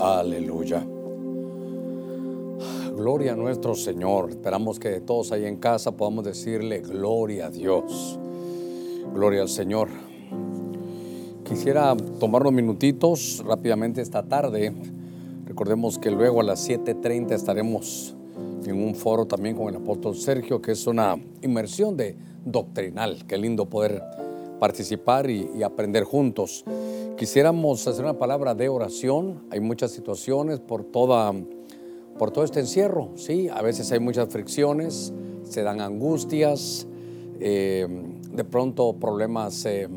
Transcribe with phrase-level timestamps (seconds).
[0.00, 0.84] Aleluya.
[2.94, 4.30] Gloria a nuestro Señor.
[4.30, 8.18] Esperamos que todos ahí en casa podamos decirle gloria a Dios.
[9.14, 9.88] Gloria al Señor.
[11.44, 14.72] Quisiera tomar unos minutitos rápidamente esta tarde.
[15.46, 18.14] Recordemos que luego a las 7.30 estaremos
[18.66, 23.24] en un foro también con el apóstol Sergio, que es una inmersión de doctrinal.
[23.26, 24.02] Qué lindo poder
[24.58, 26.64] participar y, aprender juntos.
[27.16, 29.44] Quisiéramos hacer una palabra de oración.
[29.50, 31.32] Hay muchas situaciones por toda
[32.18, 36.86] por todo este encierro, sí, a veces hay muchas fricciones, se dan angustias,
[37.40, 37.86] eh,
[38.32, 39.88] de pronto problemas eh,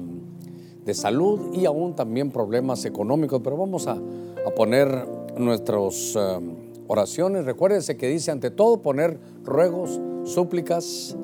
[0.83, 6.39] de salud y aún también problemas económicos, pero vamos a, a poner nuestras eh,
[6.87, 7.45] oraciones.
[7.45, 11.15] Recuérdense que dice ante todo poner ruegos, súplicas,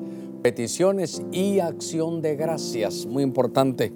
[0.44, 3.06] peticiones y acción de gracias.
[3.06, 3.94] Muy importante,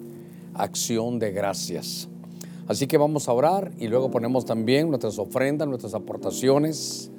[0.55, 2.09] acción de gracias.
[2.67, 7.11] Así que vamos a orar y luego ponemos también nuestras ofrendas, nuestras aportaciones,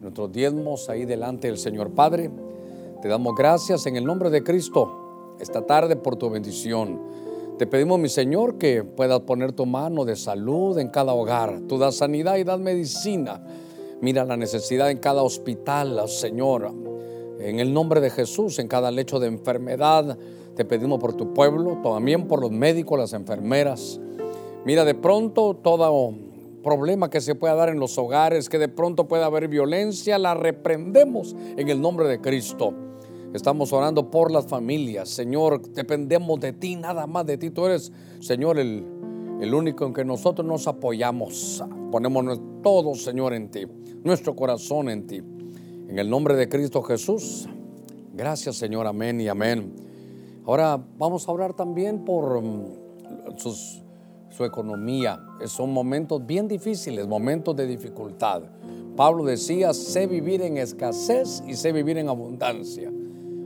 [0.00, 2.30] nuestros diezmos ahí delante del Señor Padre.
[3.02, 7.00] Te damos gracias en el nombre de Cristo esta tarde por tu bendición.
[7.58, 11.62] Te pedimos, mi Señor, que puedas poner tu mano de salud en cada hogar.
[11.66, 13.42] Tú das sanidad y das medicina.
[14.00, 16.72] Mira la necesidad en cada hospital, Señor.
[17.40, 20.18] En el nombre de Jesús, en cada lecho de enfermedad,
[20.56, 24.00] te pedimos por tu pueblo, también por los médicos, las enfermeras.
[24.64, 26.14] Mira, de pronto todo
[26.64, 30.34] problema que se pueda dar en los hogares, que de pronto pueda haber violencia, la
[30.34, 32.74] reprendemos en el nombre de Cristo.
[33.32, 35.08] Estamos orando por las familias.
[35.08, 37.50] Señor, dependemos de ti, nada más de ti.
[37.50, 38.84] Tú eres, Señor, el,
[39.40, 41.62] el único en que nosotros nos apoyamos.
[41.92, 43.66] Ponemos todo, Señor, en ti,
[44.02, 45.22] nuestro corazón en ti.
[45.88, 47.48] En el nombre de Cristo Jesús.
[48.14, 48.86] Gracias, Señor.
[48.86, 49.72] Amén y amén.
[50.44, 52.42] Ahora vamos a orar también por
[53.36, 53.82] sus
[54.38, 55.20] su economía.
[55.46, 58.42] Son momentos bien difíciles, momentos de dificultad.
[58.96, 62.92] Pablo decía, sé vivir en escasez y sé vivir en abundancia.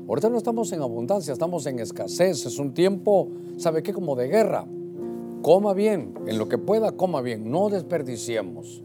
[0.09, 2.45] Ahorita no estamos en abundancia, estamos en escasez.
[2.45, 3.93] Es un tiempo, ¿sabe qué?
[3.95, 4.67] Como de guerra.
[5.41, 7.51] Coma bien, en lo que pueda, coma bien.
[7.51, 8.83] No desperdiciemos.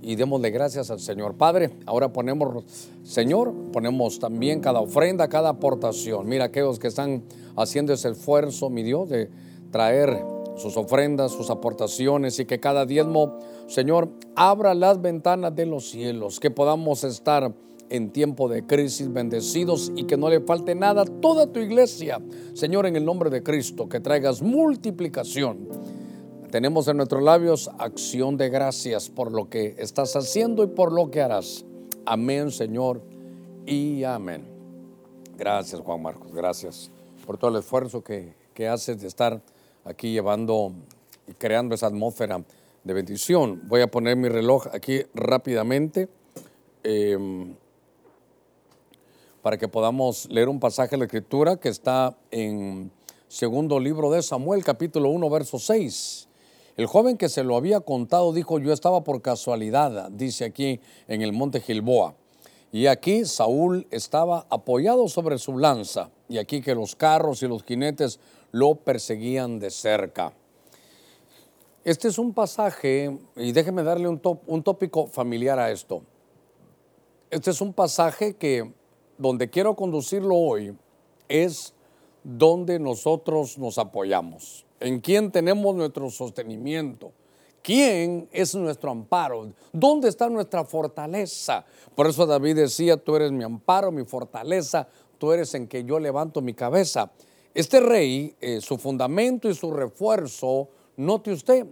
[0.00, 1.34] Y démosle gracias al Señor.
[1.34, 2.64] Padre, ahora ponemos,
[3.02, 6.28] Señor, ponemos también cada ofrenda, cada aportación.
[6.28, 7.24] Mira aquellos que están
[7.56, 9.28] haciendo ese esfuerzo, mi Dios, de
[9.70, 10.24] traer
[10.56, 16.40] sus ofrendas, sus aportaciones y que cada diezmo, Señor, abra las ventanas de los cielos,
[16.40, 17.52] que podamos estar
[17.90, 22.20] en tiempo de crisis bendecidos y que no le falte nada a toda tu iglesia.
[22.54, 25.68] Señor, en el nombre de Cristo, que traigas multiplicación.
[26.50, 31.10] Tenemos en nuestros labios acción de gracias por lo que estás haciendo y por lo
[31.10, 31.66] que harás.
[32.06, 33.02] Amén, Señor,
[33.66, 34.48] y amén.
[35.36, 36.90] Gracias, Juan Marcos, gracias
[37.26, 39.42] por todo el esfuerzo que, que haces de estar
[39.84, 40.72] aquí llevando
[41.26, 42.42] y creando esa atmósfera
[42.82, 43.60] de bendición.
[43.68, 46.08] Voy a poner mi reloj aquí rápidamente
[46.82, 47.54] eh,
[49.42, 52.90] para que podamos leer un pasaje de la Escritura que está en
[53.28, 56.27] segundo libro de Samuel, capítulo 1, verso 6.
[56.78, 61.22] El joven que se lo había contado dijo, yo estaba por casualidad, dice aquí en
[61.22, 62.14] el monte Gilboa.
[62.70, 67.64] Y aquí Saúl estaba apoyado sobre su lanza, y aquí que los carros y los
[67.64, 68.20] jinetes
[68.52, 70.32] lo perseguían de cerca.
[71.82, 76.02] Este es un pasaje, y déjeme darle un, un tópico familiar a esto.
[77.28, 78.72] Este es un pasaje que
[79.16, 80.76] donde quiero conducirlo hoy
[81.26, 81.74] es
[82.22, 87.12] donde nosotros nos apoyamos, en quién tenemos nuestro sostenimiento,
[87.62, 91.64] quién es nuestro amparo, dónde está nuestra fortaleza.
[91.94, 95.98] Por eso David decía, tú eres mi amparo, mi fortaleza, tú eres en que yo
[95.98, 97.10] levanto mi cabeza.
[97.54, 101.66] Este rey, eh, su fundamento y su refuerzo, note usted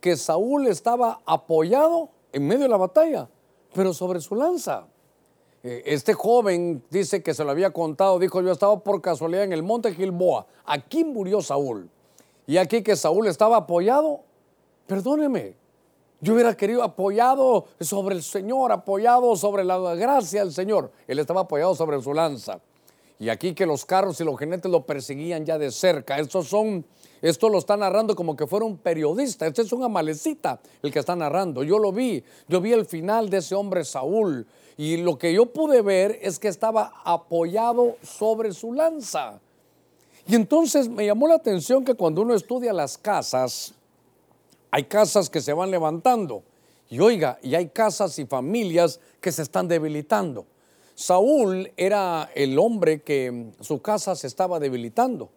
[0.00, 3.28] que Saúl estaba apoyado en medio de la batalla,
[3.72, 4.86] pero sobre su lanza.
[5.62, 9.54] Eh, este joven dice que se lo había contado, dijo yo estaba por casualidad en
[9.54, 11.88] el monte Gilboa, aquí murió Saúl.
[12.46, 14.20] Y aquí que Saúl estaba apoyado,
[14.86, 15.56] perdóneme,
[16.20, 20.90] yo hubiera querido apoyado sobre el Señor, apoyado sobre la gracia del Señor.
[21.06, 22.60] Él estaba apoyado sobre su lanza.
[23.18, 26.18] Y aquí que los carros y los jinetes lo perseguían ya de cerca.
[26.18, 26.84] Estos son,
[27.22, 29.46] esto lo está narrando como que fuera un periodista.
[29.46, 31.62] Este es un amalecita el que está narrando.
[31.62, 34.46] Yo lo vi, yo vi el final de ese hombre Saúl.
[34.76, 39.40] Y lo que yo pude ver es que estaba apoyado sobre su lanza.
[40.26, 43.74] Y entonces me llamó la atención que cuando uno estudia las casas,
[44.70, 46.42] hay casas que se van levantando.
[46.88, 50.46] Y oiga, y hay casas y familias que se están debilitando.
[50.94, 55.30] Saúl era el hombre que su casa se estaba debilitando.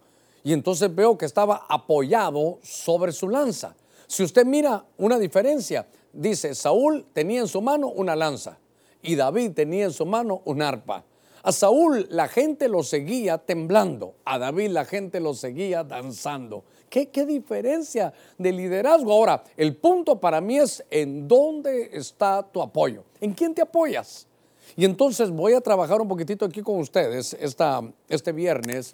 [0.43, 3.75] Y entonces veo que estaba apoyado sobre su lanza.
[4.07, 8.57] Si usted mira una diferencia, dice, Saúl tenía en su mano una lanza
[9.01, 11.03] y David tenía en su mano un arpa.
[11.47, 16.65] A Saúl la gente lo seguía temblando, a David la gente lo seguía danzando.
[16.89, 19.13] ¿Qué, ¿Qué, diferencia de liderazgo?
[19.13, 24.27] Ahora, el punto para mí es en dónde está tu apoyo, en quién te apoyas.
[24.75, 28.93] Y entonces voy a trabajar un poquitito aquí con ustedes esta, este viernes.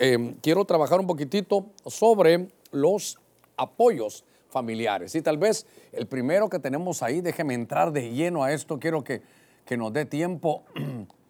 [0.00, 3.16] Eh, quiero trabajar un poquitito sobre los
[3.56, 5.14] apoyos familiares.
[5.14, 9.04] Y tal vez el primero que tenemos ahí, déjeme entrar de lleno a esto, quiero
[9.04, 9.22] que,
[9.64, 10.64] que nos dé tiempo,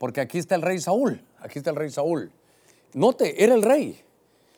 [0.00, 2.32] porque aquí está el rey Saúl, aquí está el rey Saúl.
[2.94, 4.00] Note, era el rey.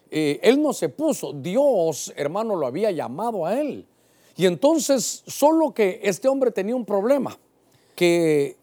[0.08, 3.84] Eh, él no se puso, Dios, hermano, lo había llamado a él.
[4.36, 7.36] Y entonces, solo que este hombre tenía un problema,
[7.96, 8.56] que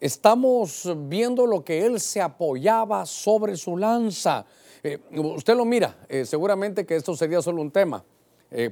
[0.00, 4.46] estamos viendo lo que él se apoyaba sobre su lanza.
[4.82, 8.02] Eh, usted lo mira, eh, seguramente que esto sería solo un tema.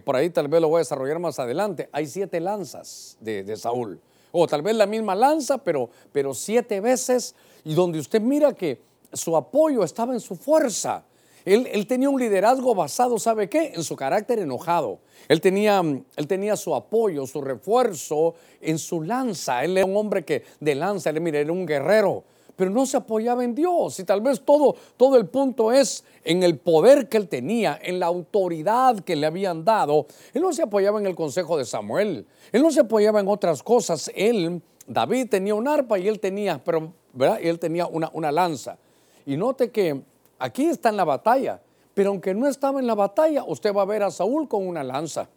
[0.04, 1.90] Por ahí tal vez lo voy a desarrollar más adelante.
[1.92, 4.00] Hay siete lanzas de, Saúl.
[4.36, 7.36] O tal vez la misma lanza, pero, pero siete veces.
[7.64, 8.80] Y donde usted mira que
[9.12, 11.04] su apoyo estaba en su fuerza.
[11.44, 13.72] Él, tenía un liderazgo basado, ¿sabe qué?
[13.76, 14.98] En su carácter enojado.
[15.28, 15.80] Él tenía,
[16.16, 19.62] él tenía su apoyo, su refuerzo en su lanza.
[19.62, 22.24] Él era un hombre que de lanza, él mire, era un guerrero,
[22.56, 23.98] pero no se apoyaba en Dios.
[24.00, 27.98] Y tal vez todo, todo el punto es en el poder que él tenía, en
[27.98, 30.06] la autoridad que le habían dado.
[30.32, 32.26] Él no se apoyaba en el consejo de Samuel.
[32.52, 34.10] Él no se apoyaba en otras cosas.
[34.14, 36.92] Él, David tenía un arpa y él tenía, pero,
[37.40, 38.78] él tenía una, una lanza.
[39.26, 40.02] Y note que
[40.38, 41.60] Aquí está en la batalla,
[41.94, 44.82] pero aunque no estaba en la batalla, usted va a ver a Saúl con una
[44.82, 45.28] lanza.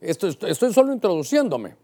[0.00, 1.76] Esto, estoy solo introduciéndome.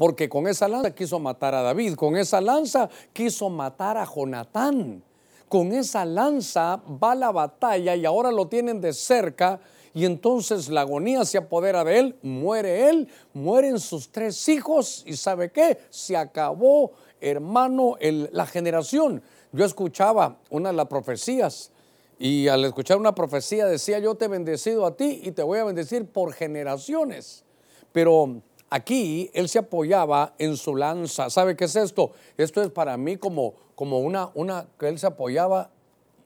[0.00, 5.02] Porque con esa lanza quiso matar a David, con esa lanza quiso matar a Jonatán.
[5.46, 9.60] Con esa lanza va la batalla y ahora lo tienen de cerca
[9.92, 15.16] y entonces la agonía se apodera de él, muere él, mueren sus tres hijos y
[15.16, 19.20] sabe qué, se acabó, hermano, la generación.
[19.52, 21.72] Yo escuchaba una de las profecías
[22.18, 25.58] y al escuchar una profecía decía, yo te he bendecido a ti y te voy
[25.58, 27.44] a bendecir por generaciones.
[27.92, 31.28] Pero aquí él se apoyaba en su lanza.
[31.28, 32.12] ¿Sabe qué es esto?
[32.38, 35.70] Esto es para mí como, como una, una, que él se apoyaba,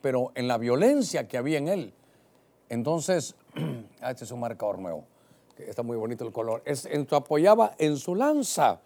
[0.01, 1.95] pero en la violencia que había en él.
[2.69, 3.35] Entonces,
[4.01, 5.05] ah, este es un marcador nuevo,
[5.59, 6.63] está muy bonito el color.
[6.65, 8.81] Es, apoyaba en su lanza.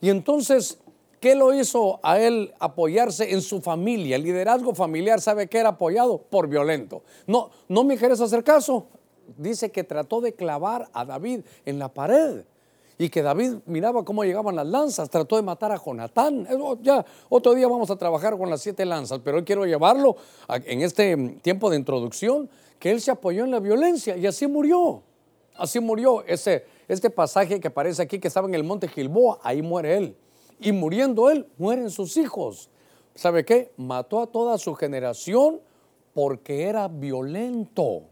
[0.00, 0.78] Y entonces
[1.20, 4.16] ¿Qué lo hizo a él apoyarse en su familia?
[4.16, 6.18] El liderazgo familiar, ¿sabe qué era apoyado?
[6.18, 7.02] Por violento.
[7.26, 8.88] No, no me quieres hacer caso.
[9.38, 12.44] Dice que trató de clavar a David en la pared
[12.98, 16.46] y que David miraba cómo llegaban las lanzas, trató de matar a Jonatán.
[16.82, 20.16] Ya, otro día vamos a trabajar con las siete lanzas, pero hoy quiero llevarlo
[20.48, 22.48] en este tiempo de introducción,
[22.78, 25.02] que él se apoyó en la violencia y así murió.
[25.56, 29.62] Así murió ese, este pasaje que aparece aquí, que estaba en el monte Gilboa, ahí
[29.62, 30.16] muere él
[30.60, 32.70] y muriendo él, mueren sus hijos.
[33.14, 33.72] ¿Sabe qué?
[33.76, 35.60] Mató a toda su generación
[36.12, 38.04] porque era violento.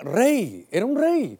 [0.00, 1.38] rey, era un rey.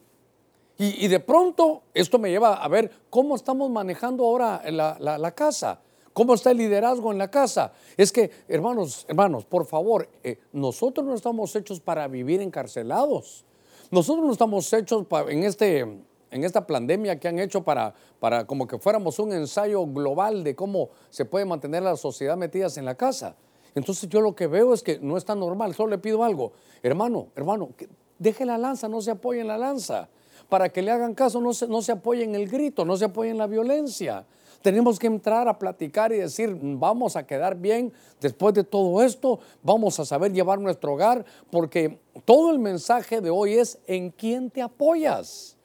[0.79, 5.81] Y, de pronto esto me lleva a ver cómo estamos manejando ahora la, la, casa.
[6.13, 7.73] ¿Cómo está el liderazgo en la casa?
[7.97, 13.45] Es que, hermanos, hermanos, por favor, eh, nosotros no estamos hechos para vivir encarcelados.
[13.91, 15.87] Nosotros no estamos hechos para, en este
[16.31, 20.55] en esta pandemia que han hecho para, para como que fuéramos un ensayo global de
[20.55, 23.37] cómo se puede mantener la sociedad metidas en la casa.
[23.75, 26.53] Entonces yo lo que veo es que no está normal, solo le pido algo,
[26.83, 27.71] hermano, hermano,
[28.19, 30.09] deje la lanza, no se apoye en la lanza.
[30.49, 33.07] Para que le hagan caso, no se, no se apoye en el grito, no se
[33.07, 34.25] apoye en la violencia.
[34.63, 39.39] Tenemos que entrar a platicar y decir, vamos a quedar bien después de todo esto,
[39.63, 44.51] vamos a saber llevar nuestro hogar, porque todo el mensaje de hoy es en quién
[44.51, 45.57] te apoyas.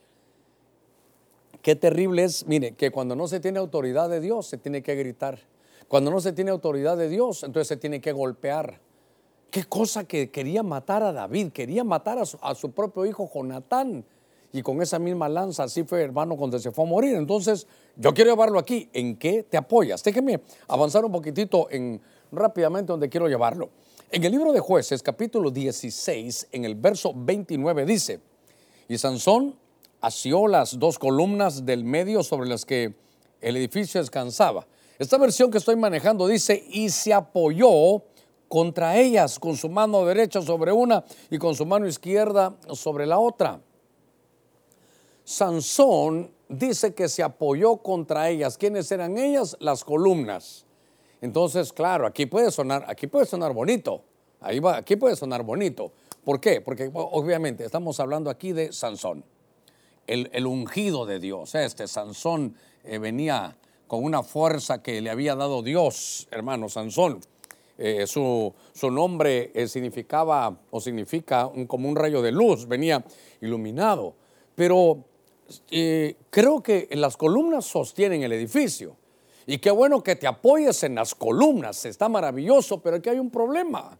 [1.61, 4.95] Qué terrible es, mire, que cuando no se tiene autoridad de Dios se tiene que
[4.95, 5.39] gritar.
[5.87, 8.79] Cuando no se tiene autoridad de Dios, entonces se tiene que golpear.
[9.51, 14.05] Qué cosa que quería matar a David, quería matar a su, propio hijo Jonatán.
[14.53, 17.15] Y con esa misma lanza, así fue hermano cuando se fue a morir.
[17.15, 18.89] Entonces, yo quiero llevarlo aquí.
[18.93, 20.03] ¿En qué te apoyas?
[20.03, 23.69] Déjeme avanzar un poquitito en, rápidamente donde quiero llevarlo.
[24.11, 28.19] En el libro de jueces, capítulo 16, en el verso 29 dice,
[28.89, 29.55] y Sansón
[30.01, 32.93] asió las dos columnas del medio sobre las que
[33.39, 34.67] el edificio descansaba.
[34.99, 38.03] Esta versión que estoy manejando dice, y se apoyó
[38.49, 43.17] contra ellas con su mano derecha sobre una y con su mano izquierda sobre la
[43.17, 43.61] otra.
[45.31, 48.57] Sansón dice que se apoyó contra ellas.
[48.57, 49.55] ¿Quiénes eran ellas?
[49.61, 50.65] Las columnas.
[51.21, 54.03] Entonces, claro, aquí puede sonar, aquí puede sonar bonito,
[54.41, 55.93] Ahí va, aquí puede sonar bonito.
[56.25, 56.61] ¿Por qué?
[56.61, 59.23] Porque obviamente estamos hablando aquí de Sansón,
[60.07, 61.55] el, ungido de Dios.
[61.55, 63.55] Este Sansón eh, venía
[63.87, 67.21] con una fuerza que le había dado Dios, hermano Sansón.
[67.77, 73.05] Eh, su, su, nombre eh, significaba o significa un, como un rayo de luz, venía
[73.41, 74.15] iluminado.
[74.55, 75.05] Pero
[76.29, 78.95] creo que las columnas sostienen el edificio.
[79.45, 83.31] Y qué bueno que te apoyes en las columnas, está maravilloso, pero aquí hay un
[83.31, 83.97] problema.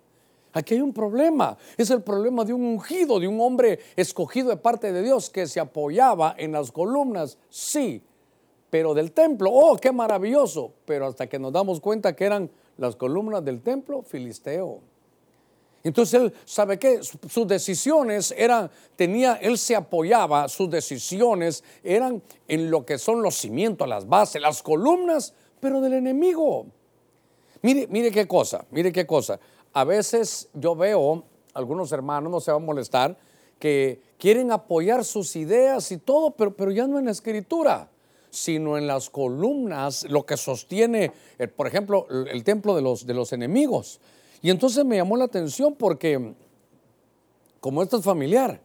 [0.53, 1.57] Aquí hay un problema.
[1.77, 5.47] Es el problema de un ungido, de un hombre escogido de parte de Dios que
[5.47, 8.03] se apoyaba en las columnas, sí,
[8.69, 9.49] pero del templo.
[9.51, 10.73] Oh, qué maravilloso.
[10.85, 14.81] Pero hasta que nos damos cuenta que eran las columnas del templo filisteo.
[15.83, 17.01] Entonces él, ¿sabe qué?
[17.01, 23.35] Sus decisiones eran, tenía, él se apoyaba, sus decisiones eran en lo que son los
[23.35, 26.67] cimientos, las bases, las columnas, pero del enemigo.
[27.63, 29.39] Mire, mire qué cosa, mire qué cosa.
[29.73, 31.23] A veces yo veo
[31.53, 33.17] algunos hermanos, no se van a molestar,
[33.59, 37.89] que quieren apoyar sus ideas y todo, pero, pero ya no en la escritura,
[38.29, 43.13] sino en las columnas, lo que sostiene, eh, por ejemplo, el templo de los, de
[43.13, 43.99] los enemigos.
[44.41, 46.33] Y entonces me llamó la atención porque,
[47.59, 48.59] como esto es familiar,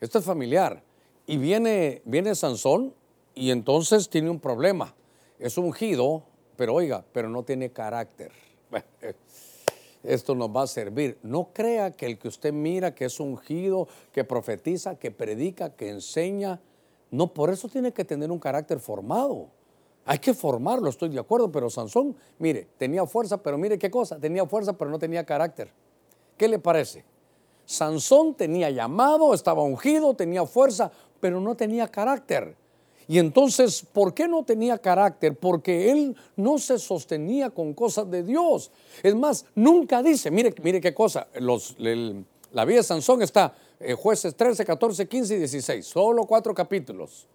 [0.00, 0.82] esto es familiar,
[1.26, 2.94] y viene, viene Sansón
[3.34, 4.94] y entonces tiene un problema.
[5.38, 6.24] Es ungido,
[6.56, 8.32] pero oiga, pero no tiene carácter.
[10.02, 11.18] Esto nos va a servir.
[11.22, 15.90] No crea que el que usted mira que es ungido, que profetiza, que predica, que
[15.90, 16.60] enseña,
[17.10, 19.48] no por eso tiene que tener un carácter formado.
[20.04, 24.18] Hay que formarlo, estoy de acuerdo, pero Sansón, mire, tenía fuerza, pero mire qué cosa,
[24.18, 25.70] tenía fuerza, pero no tenía carácter.
[26.36, 27.04] ¿Qué le parece?
[27.64, 30.90] Sansón tenía llamado, estaba ungido, tenía fuerza,
[31.20, 32.56] pero no tenía carácter.
[33.06, 35.36] Y entonces, ¿por qué no tenía carácter?
[35.36, 38.70] Porque él no se sostenía con cosas de Dios.
[39.02, 44.34] Es más, nunca dice, mire, mire qué cosa, la vida de Sansón está en jueces
[44.34, 47.26] 13, 14, 15 y 16, solo cuatro capítulos.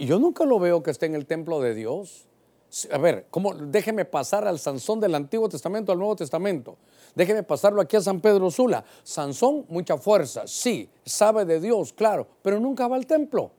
[0.00, 2.26] Y yo nunca lo veo que esté en el templo de Dios.
[2.90, 3.52] A ver, ¿cómo?
[3.52, 6.78] déjeme pasar al Sansón del Antiguo Testamento al Nuevo Testamento.
[7.14, 8.82] Déjeme pasarlo aquí a San Pedro Sula.
[9.02, 13.50] Sansón, mucha fuerza, sí, sabe de Dios, claro, pero nunca va al templo.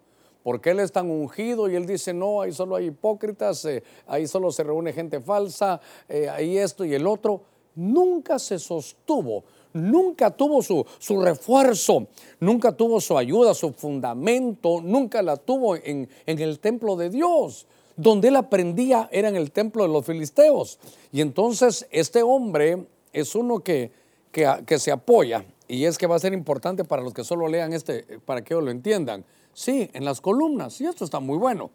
[0.42, 4.26] Porque él es tan ungido y él dice, no, ahí solo hay hipócritas, eh, ahí
[4.26, 5.80] solo se reúne gente falsa,
[6.10, 7.44] eh, ahí esto y el otro.
[7.76, 12.08] Nunca se sostuvo nunca tuvo su, refuerzo,
[12.40, 17.68] nunca tuvo su ayuda, su fundamento, nunca la tuvo en, el templo de Dios.
[17.98, 20.80] Donde él aprendía era en el templo de los filisteos.
[21.12, 23.92] Y entonces este hombre es uno que,
[24.32, 27.74] que, se apoya, y es que va a ser importante para los que solo lean
[27.74, 29.26] este, para que lo entiendan.
[29.54, 31.70] Sí, en las columnas, y esto está muy bueno.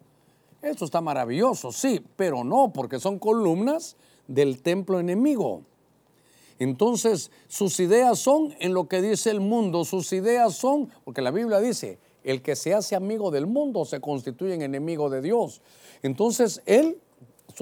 [0.63, 5.63] Esto está maravilloso, sí, pero no, porque son columnas del templo enemigo.
[6.59, 11.31] Entonces, sus ideas son en lo que dice el mundo, sus ideas son, porque la
[11.31, 15.61] Biblia dice, el que se hace amigo del mundo se constituye en enemigo de Dios.
[16.03, 16.99] Entonces, él,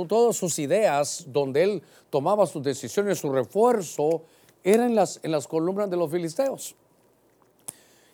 [0.09, 4.23] todas sus ideas, donde él tomaba sus decisiones, su refuerzo,
[4.63, 6.77] eran las, en las columnas de los filisteos.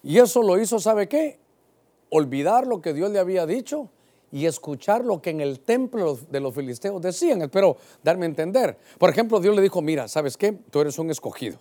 [0.02, 1.38] Y eso lo hizo, ¿sabe qué?
[2.08, 3.90] Olvidar lo que Dios le había dicho
[4.32, 7.42] y escuchar lo que en el templo de los filisteos decían.
[7.42, 8.78] Espero darme a entender.
[8.98, 10.52] Por ejemplo, Dios le dijo, mira, ¿sabes qué?
[10.52, 11.58] Tú eres un escogido.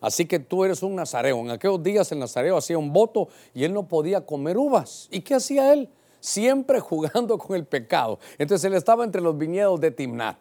[0.00, 1.38] Así que tú eres un nazareo.
[1.40, 5.08] En aquellos días el nazareo hacía un voto y él no podía comer uvas.
[5.10, 5.88] ¿Y qué hacía él?
[6.20, 8.18] Siempre jugando con el pecado.
[8.38, 10.38] Entonces él estaba entre los viñedos de Timnat.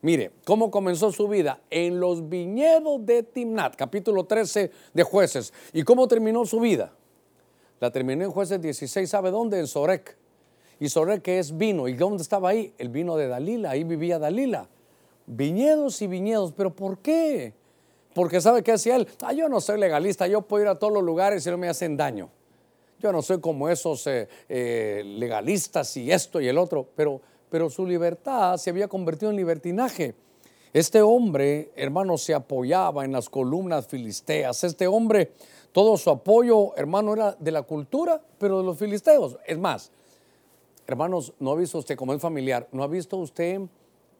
[0.00, 1.60] Mire, ¿cómo comenzó su vida?
[1.70, 5.52] En los viñedos de Timnat, capítulo 13 de jueces.
[5.72, 6.92] ¿Y cómo terminó su vida?
[7.78, 9.60] La terminó en jueces 16, ¿sabe dónde?
[9.60, 10.16] En Sorek
[10.80, 11.88] y sobre que es vino.
[11.88, 12.74] ¿Y dónde estaba ahí?
[12.78, 14.68] El vino de Dalila, ahí vivía Dalila.
[15.26, 17.54] Viñedos y viñedos, pero ¿por qué?
[18.14, 20.92] Porque sabe qué hacía él, ah, yo no soy legalista, yo puedo ir a todos
[20.92, 22.28] los lugares y no me hacen daño.
[23.00, 27.68] Yo no soy como esos eh, eh, legalistas y esto y el otro, pero, pero
[27.68, 30.14] su libertad se había convertido en libertinaje.
[30.72, 34.64] Este hombre, hermano, se apoyaba en las columnas filisteas.
[34.64, 35.32] Este hombre,
[35.72, 39.36] todo su apoyo, hermano, era de la cultura, pero de los filisteos.
[39.46, 39.90] Es más,
[40.86, 43.60] Hermanos, ¿no ha visto usted, como es familiar, no ha visto usted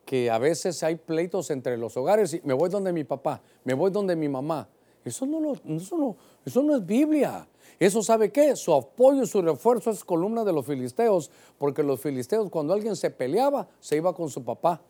[0.04, 3.74] que a veces hay pleitos entre los hogares y me voy donde mi papá, me
[3.74, 4.68] voy donde mi mamá?
[5.04, 7.46] Eso no, lo, eso no, eso no es Biblia.
[7.78, 8.54] Eso sabe qué?
[8.54, 12.94] Su apoyo y su refuerzo es columna de los filisteos, porque los filisteos cuando alguien
[12.94, 14.80] se peleaba, se iba con su papá.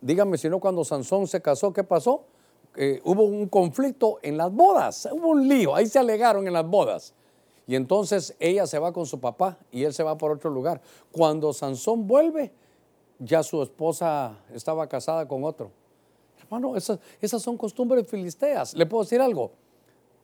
[0.00, 2.24] Dígame si no, cuando Sansón se casó, ¿qué pasó?
[2.76, 6.66] Eh, hubo un conflicto en las bodas, hubo un lío, ahí se alegaron en las
[6.66, 7.14] bodas.
[7.66, 10.80] Y entonces ella se va con su papá y él se va por otro lugar.
[11.10, 12.52] Cuando Sansón vuelve,
[13.18, 15.70] ya su esposa estaba casada con otro.
[16.42, 18.74] Hermano, esas, esas son costumbres filisteas.
[18.74, 19.52] ¿Le puedo decir algo?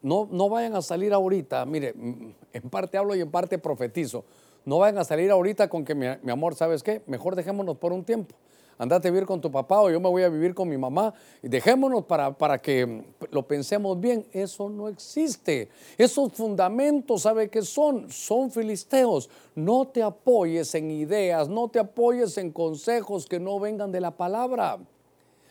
[0.03, 4.25] No, no vayan a salir ahorita, mire, mm, en parte hablo y en parte profetizo.
[4.65, 7.03] No vayan a salir ahorita con que mi, mi amor, ¿sabes qué?
[7.07, 8.35] Mejor dejémonos por un tiempo.
[8.81, 11.13] Andate a vivir con tu papá o yo me voy a vivir con mi mamá.
[11.43, 14.27] Y dejémonos para, para que lo pensemos bien.
[14.33, 15.69] Eso no existe.
[15.99, 18.11] Esos fundamentos, ¿sabe qué son?
[18.11, 19.29] Son filisteos.
[19.55, 24.13] No te apoyes en ideas, no te apoyes en consejos que no vengan de la
[24.13, 24.79] palabra.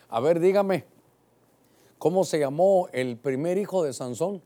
[0.08, 0.84] A ver, dígame,
[1.98, 4.42] ¿cómo se llamó el primer hijo de Sansón?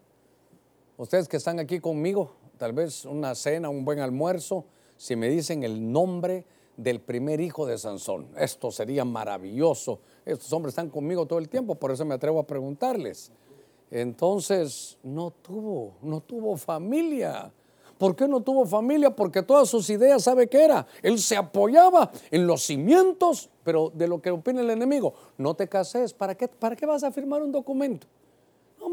[0.99, 4.67] Ustedes que están aquí conmigo, tal vez una cena, un buen almuerzo,
[4.99, 6.45] si me dicen el nombre
[6.76, 10.00] del primer hijo de Sansón, esto sería maravilloso.
[10.25, 13.31] Estos hombres están conmigo todo el tiempo, por eso me atrevo a preguntarles.
[13.90, 17.52] Entonces, no tuvo, no tuvo familia.
[17.99, 19.14] ¿Por qué no tuvo familia?
[19.14, 20.87] Porque todas sus ideas, ¿sabe qué era?
[21.00, 25.14] Él se apoyaba en los cimientos, pero de lo que opina el enemigo.
[25.38, 28.07] No te cases, ¿para qué, para qué vas a firmar un documento?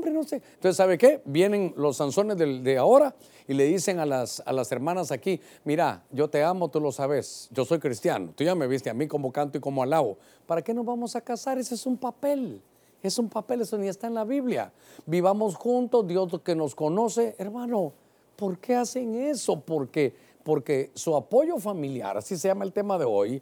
[0.09, 0.41] No sé.
[0.53, 1.21] Entonces, ¿sabe qué?
[1.25, 3.13] Vienen los Sansones de, de ahora
[3.47, 6.91] y le dicen a las, a las hermanas aquí, mira, yo te amo, tú lo
[6.91, 10.17] sabes, yo soy cristiano, tú ya me viste a mí como canto y como alabo.
[10.47, 11.57] ¿Para qué nos vamos a casar?
[11.57, 12.61] Ese es un papel.
[13.03, 14.71] Es un papel, eso ni está en la Biblia.
[15.05, 17.93] Vivamos juntos, Dios que nos conoce, hermano,
[18.35, 19.59] ¿por qué hacen eso?
[19.59, 23.41] Porque, porque su apoyo familiar, así se llama el tema de hoy,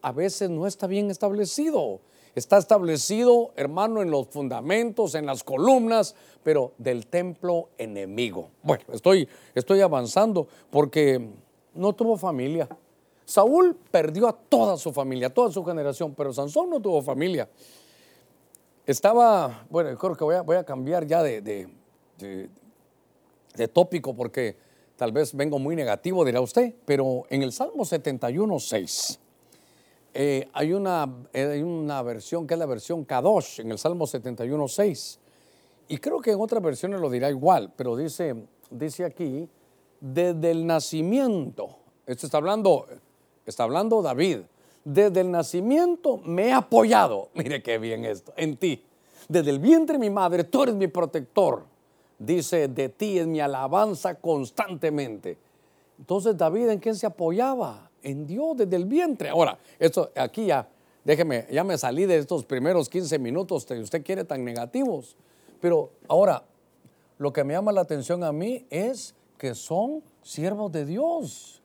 [0.00, 2.00] a veces no está bien establecido.
[2.34, 8.50] Está establecido, hermano, en los fundamentos, en las columnas, pero del templo enemigo.
[8.62, 11.28] Bueno, estoy, estoy avanzando porque
[11.74, 12.68] no tuvo familia.
[13.24, 17.48] Saúl perdió a toda su familia, a toda su generación, pero Sansón no tuvo familia.
[18.86, 21.68] Estaba, bueno, creo que voy a, voy a cambiar ya de, de,
[22.18, 22.48] de,
[23.54, 24.56] de tópico porque
[24.96, 29.20] tal vez vengo muy negativo, dirá usted, pero en el Salmo 71, 6.
[30.12, 34.06] Eh, hay, una, eh, hay una versión que es la versión Kadosh en el Salmo
[34.06, 35.18] 71, 6.
[35.88, 39.48] Y creo que en otras versiones lo dirá igual, pero dice, dice aquí,
[40.00, 42.86] desde el nacimiento, esto está hablando,
[43.44, 44.38] está hablando David,
[44.84, 48.84] desde el nacimiento me he apoyado, mire qué bien esto, en ti.
[49.28, 51.64] Desde el vientre de mi madre, tú eres mi protector.
[52.18, 55.38] Dice, de ti es mi alabanza constantemente.
[55.98, 57.89] Entonces David, ¿en quién se apoyaba?
[58.02, 59.28] En Dios desde el vientre.
[59.28, 60.68] Ahora, esto aquí ya,
[61.04, 65.16] déjeme, ya me salí de estos primeros 15 minutos que usted quiere tan negativos.
[65.60, 66.44] Pero ahora,
[67.18, 71.62] lo que me llama la atención a mí es que son siervos de Dios.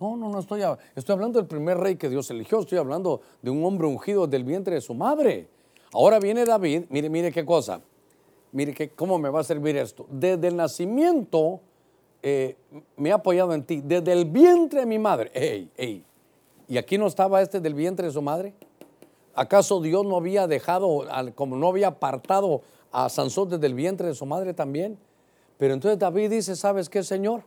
[0.00, 0.62] No, no, no estoy,
[0.94, 4.44] estoy hablando del primer rey que Dios eligió, estoy hablando de un hombre ungido del
[4.44, 5.48] vientre de su madre.
[5.92, 7.80] Ahora viene David, mire, mire qué cosa,
[8.52, 10.06] mire que, cómo me va a servir esto.
[10.10, 11.60] Desde el nacimiento
[12.26, 12.56] eh,
[12.96, 15.30] me he apoyado en ti desde el vientre de mi madre.
[15.34, 16.02] Ey, ey.
[16.66, 18.54] ¿Y aquí no estaba este del vientre de su madre?
[19.34, 24.14] ¿Acaso Dios no había dejado, como no había apartado a Sansón desde el vientre de
[24.14, 24.96] su madre también?
[25.58, 27.44] Pero entonces David dice, ¿sabes qué, Señor?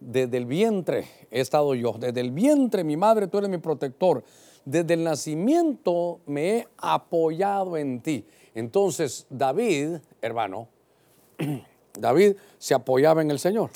[0.00, 4.24] Desde el vientre he estado yo, desde el vientre mi madre, tú eres mi protector.
[4.64, 8.26] Desde el nacimiento me he apoyado en ti.
[8.52, 10.66] Entonces David, hermano,
[11.98, 13.70] David se apoyaba en el Señor.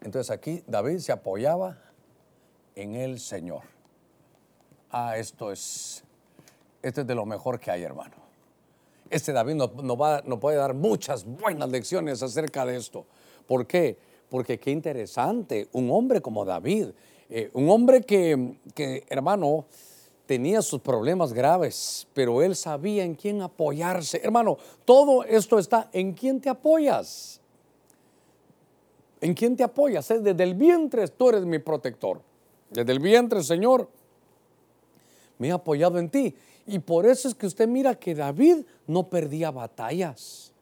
[0.00, 1.78] Entonces aquí David se apoyaba
[2.74, 3.62] en el Señor.
[4.90, 6.02] Ah, esto es,
[6.82, 8.16] esto es de lo mejor que hay, hermano.
[9.08, 9.70] Este David nos,
[10.00, 13.06] va, puede dar muchas buenas lecciones acerca de esto.
[13.46, 13.98] ¿Por qué?
[14.28, 16.90] Porque qué interesante, un hombre como David,
[17.28, 19.66] eh, un hombre que, que, hermano,
[20.30, 24.20] tenía sus problemas graves, pero él sabía en quién apoyarse.
[24.22, 27.40] Hermano, todo esto está en quién te apoyas.
[29.20, 30.06] ¿En quién te apoyas?
[30.06, 32.22] Desde el vientre tú eres mi protector.
[32.70, 33.88] Desde el vientre, Señor,
[35.38, 36.32] me he apoyado en ti.
[36.64, 40.52] Y por eso es que usted mira que David no perdía batallas.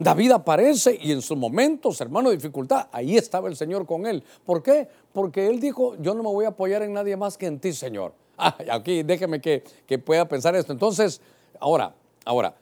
[0.00, 4.24] David aparece y en sus momentos, hermano, dificultad, ahí estaba el Señor con él.
[4.44, 4.88] ¿Por qué?
[5.12, 7.72] Porque él dijo, yo no me voy a apoyar en nadie más que en ti,
[7.72, 8.14] Señor.
[8.70, 10.72] Aquí déjeme que, que pueda pensar esto.
[10.72, 11.20] Entonces,
[11.58, 12.54] ahora, ahora,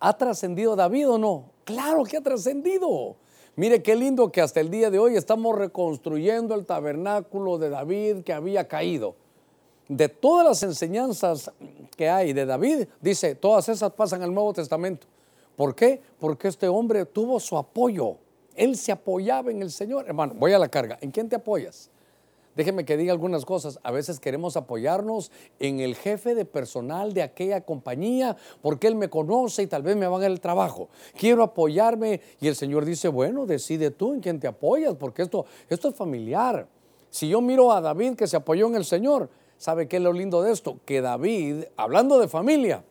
[0.00, 1.44] ¿ha trascendido David o no?
[1.64, 3.16] Claro que ha trascendido.
[3.56, 8.24] Mire qué lindo que hasta el día de hoy estamos reconstruyendo el tabernáculo de David
[8.24, 9.14] que había caído.
[9.86, 11.52] De todas las enseñanzas
[11.96, 15.06] que hay de David, dice, todas esas pasan al Nuevo Testamento.
[15.56, 16.00] ¿Por qué?
[16.18, 18.16] Porque este hombre tuvo su apoyo.
[18.56, 20.06] Él se apoyaba en el Señor.
[20.06, 20.98] Hermano, voy a la carga.
[21.00, 21.90] ¿En quién te apoyas?
[22.56, 23.78] Déjeme que diga algunas cosas.
[23.82, 29.08] A veces queremos apoyarnos en el jefe de personal de aquella compañía porque él me
[29.08, 30.88] conoce y tal vez me va a dar el trabajo.
[31.16, 35.46] Quiero apoyarme y el Señor dice, bueno, decide tú en quién te apoyas porque esto,
[35.68, 36.68] esto es familiar.
[37.10, 40.12] Si yo miro a David que se apoyó en el Señor, ¿Sabe qué es lo
[40.12, 40.80] lindo de esto?
[40.84, 42.84] Que David, hablando de familia,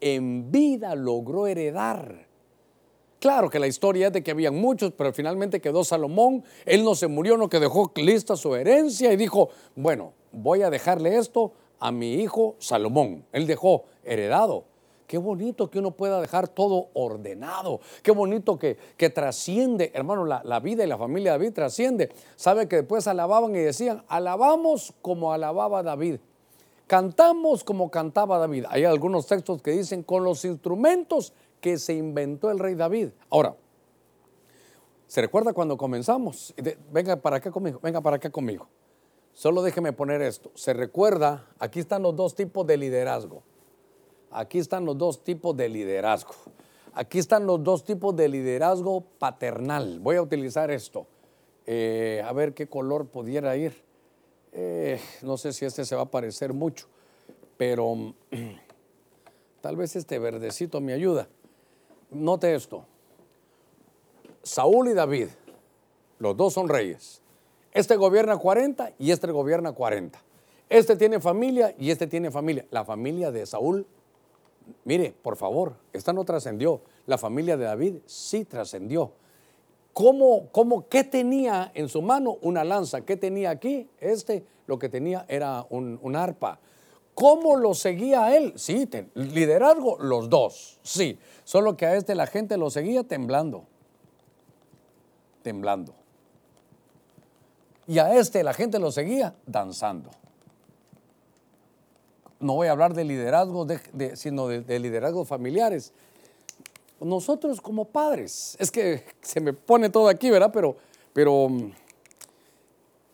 [0.00, 2.26] en vida logró heredar.
[3.20, 6.42] Claro que la historia es de que habían muchos, pero finalmente quedó Salomón.
[6.64, 10.70] Él no se murió, no que dejó lista su herencia y dijo, bueno, voy a
[10.70, 13.26] dejarle esto a mi hijo Salomón.
[13.32, 14.64] Él dejó heredado.
[15.06, 17.80] Qué bonito que uno pueda dejar todo ordenado.
[18.02, 22.12] Qué bonito que, que trasciende, hermano, la, la, vida y la familia de David trasciende.
[22.36, 26.20] Sabe que después alababan y decían, alabamos como alababa David.
[26.86, 28.64] Cantamos como cantaba David.
[28.68, 33.10] Hay algunos textos que dicen con los instrumentos que se inventó el rey David.
[33.28, 33.56] Ahora,
[35.06, 36.54] ¿se recuerda cuando comenzamos?
[36.92, 38.68] Venga para acá conmigo, venga para acá conmigo.
[39.32, 40.50] Solo déjeme poner esto.
[40.54, 43.42] Se recuerda, aquí están los dos tipos de liderazgo.
[44.30, 46.34] Aquí están los dos tipos de liderazgo.
[46.92, 50.00] Aquí están los dos tipos de liderazgo paternal.
[50.00, 51.06] Voy a utilizar esto.
[51.66, 53.84] Eh, a ver qué color pudiera ir.
[54.52, 56.88] Eh, no sé si este se va a parecer mucho,
[57.56, 58.14] pero
[59.60, 61.28] tal vez este verdecito me ayuda.
[62.10, 62.84] Note esto.
[64.42, 65.28] Saúl y David,
[66.18, 67.22] los dos son reyes.
[67.72, 70.20] Este gobierna 40 y este gobierna 40.
[70.68, 72.66] Este tiene familia y este tiene familia.
[72.70, 73.86] La familia de Saúl,
[74.84, 76.80] mire, por favor, esta no trascendió.
[77.06, 79.12] La familia de David sí trascendió.
[79.92, 82.38] ¿Cómo, cómo, qué tenía en su mano?
[82.42, 83.02] Una lanza.
[83.02, 83.88] ¿Qué tenía aquí?
[84.00, 86.60] Este lo que tenía era un, un arpa.
[87.14, 88.54] ¿Cómo lo seguía él?
[88.56, 91.18] Sí, liderazgo, los dos, sí.
[91.44, 93.64] Solo que a este la gente lo seguía temblando.
[95.42, 95.94] Temblando.
[97.86, 100.10] Y a este la gente lo seguía danzando.
[102.38, 105.92] No voy a hablar de liderazgo, de, sino de, de liderazgos familiares.
[107.00, 110.50] Nosotros como padres, es que se me pone todo aquí, ¿verdad?
[110.52, 110.76] Pero,
[111.12, 111.72] pero mm,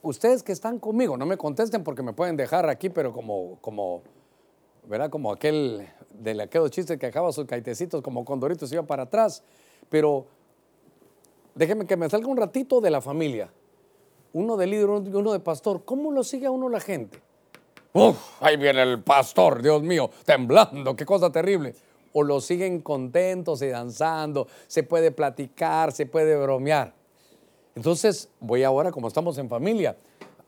[0.07, 4.03] ustedes que están conmigo, no me contesten porque me pueden dejar aquí, pero como, como,
[4.89, 5.11] ¿verdad?
[5.11, 9.43] Como aquel de aquellos chistes que acaba sus caitecitos como condoritos iba para atrás.
[9.89, 10.27] Pero
[11.55, 13.51] déjenme que me salga un ratito de la familia.
[14.33, 15.85] Uno de líder uno de pastor.
[15.85, 17.21] ¿Cómo lo sigue a uno la gente?
[17.93, 21.75] Uf, ahí viene el pastor, Dios mío, temblando, qué cosa terrible.
[22.13, 26.93] O lo siguen contentos y danzando, se puede platicar, se puede bromear.
[27.77, 29.97] Entonces, voy ahora, como estamos en familia,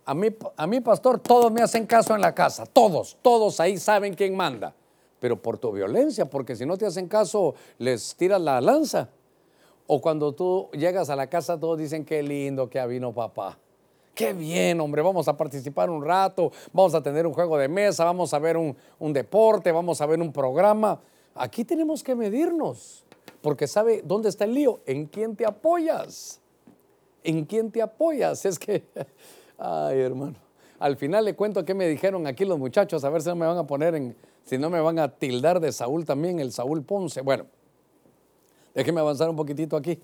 [0.06, 3.76] a mí, a mí, pastor, todos me hacen caso en la casa, todos, todos ahí
[3.76, 4.74] saben quién manda,
[5.20, 9.10] pero por tu violencia, porque si no te hacen caso, les tiras la lanza.
[9.86, 13.58] O cuando tú llegas a la casa, todos dicen, qué lindo que vino papá.
[14.14, 18.04] Qué bien, hombre, vamos a participar un rato, vamos a tener un juego de mesa,
[18.04, 20.98] vamos a ver un, un deporte, vamos a ver un programa.
[21.34, 23.04] Aquí tenemos que medirnos,
[23.42, 26.40] porque sabe dónde está el lío, en quién te apoyas.
[27.28, 28.42] ¿En quién te apoyas?
[28.46, 28.84] Es que,
[29.58, 30.36] ay hermano,
[30.78, 33.46] al final le cuento qué me dijeron aquí los muchachos, a ver si no me
[33.46, 36.82] van a poner en, si no me van a tildar de Saúl también, el Saúl
[36.82, 37.20] Ponce.
[37.20, 37.44] Bueno,
[38.74, 40.00] déjeme avanzar un poquitito aquí.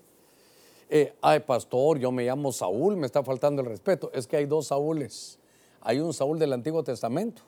[0.87, 4.11] Eh, ay, pastor, yo me llamo Saúl, me está faltando el respeto.
[4.13, 5.39] Es que hay dos Saúles.
[5.81, 7.41] Hay un Saúl del Antiguo Testamento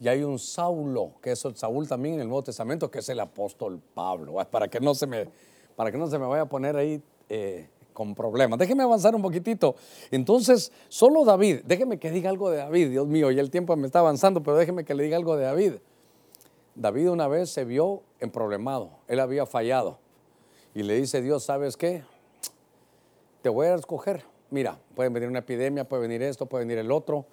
[0.00, 3.08] y hay un Saulo, que es el Saúl también en el Nuevo Testamento, que es
[3.10, 4.36] el apóstol Pablo.
[4.50, 5.28] Para que no se me,
[5.76, 8.60] para que no se me vaya a poner ahí eh, con problemas.
[8.60, 9.74] Déjeme avanzar un poquitito.
[10.12, 13.86] Entonces, solo David, déjeme que diga algo de David, Dios mío, ya el tiempo me
[13.86, 15.72] está avanzando, pero déjeme que le diga algo de David.
[16.76, 19.98] David una vez se vio en problemado, él había fallado
[20.74, 22.04] y le dice Dios, ¿sabes qué?
[23.42, 24.22] Te voy a escoger.
[24.50, 27.26] Mira, puede venir una epidemia, puede venir esto, puede venir el otro.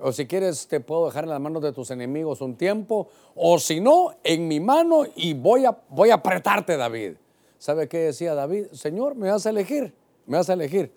[0.00, 3.06] O si quieres, te puedo dejar en las manos de tus enemigos un tiempo.
[3.36, 7.14] O si no, en mi mano y voy a, voy a apretarte, David.
[7.58, 8.66] ¿Sabe qué decía David?
[8.72, 9.94] Señor, me vas a elegir
[10.28, 10.92] me vas a elegir.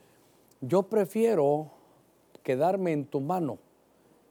[0.59, 1.71] Yo prefiero
[2.43, 3.57] quedarme en tu mano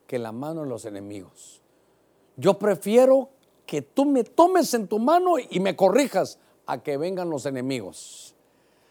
[0.06, 1.60] que en la mano de los enemigos.
[2.36, 3.30] Yo prefiero
[3.66, 8.34] que tú me tomes en tu mano y me corrijas a que vengan los enemigos.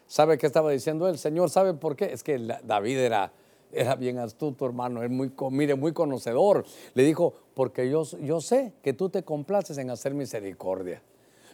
[0.08, 1.18] ¿Sabe qué estaba diciendo él?
[1.18, 2.06] Señor, ¿sabe por qué?
[2.06, 3.32] Es que David era,
[3.72, 6.66] era bien astuto, hermano, es muy, mire, muy conocedor.
[6.96, 11.04] Le dijo, porque yo, yo sé que tú te complaces en hacer misericordia.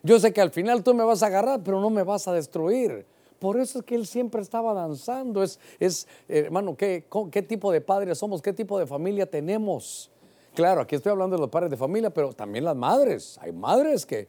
[0.04, 2.34] Yo sé que al final tú me vas a agarrar, pero no me vas a
[2.34, 3.06] destruir.
[3.40, 5.44] Por eso es que él siempre estaba danzando.
[5.44, 8.42] Es, es hermano, ¿qué, ¿qué tipo de padres somos?
[8.42, 10.10] ¿Qué tipo de familia tenemos?
[10.54, 13.38] Claro, aquí estoy hablando de los padres de familia, pero también las madres.
[13.42, 14.28] Hay madres que,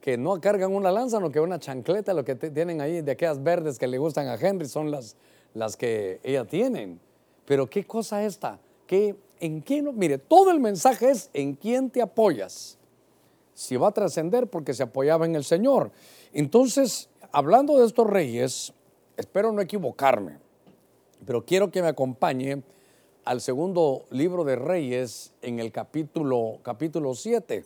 [0.00, 3.42] que no cargan una lanza, no que una chancleta, lo que tienen ahí de aquellas
[3.42, 5.16] verdes que le gustan a Henry son las,
[5.54, 7.00] las que ella tienen.
[7.46, 12.02] Pero qué cosa esta, que en quién, mire, todo el mensaje es en quién te
[12.02, 12.78] apoyas.
[13.54, 15.90] Si va a trascender porque se apoyaba en el Señor.
[16.34, 18.72] Entonces, hablando de estos reyes,
[19.18, 20.38] espero no equivocarme,
[21.26, 22.62] pero quiero que me acompañe
[23.26, 27.62] al segundo libro de Reyes en el capítulo, capítulo 7.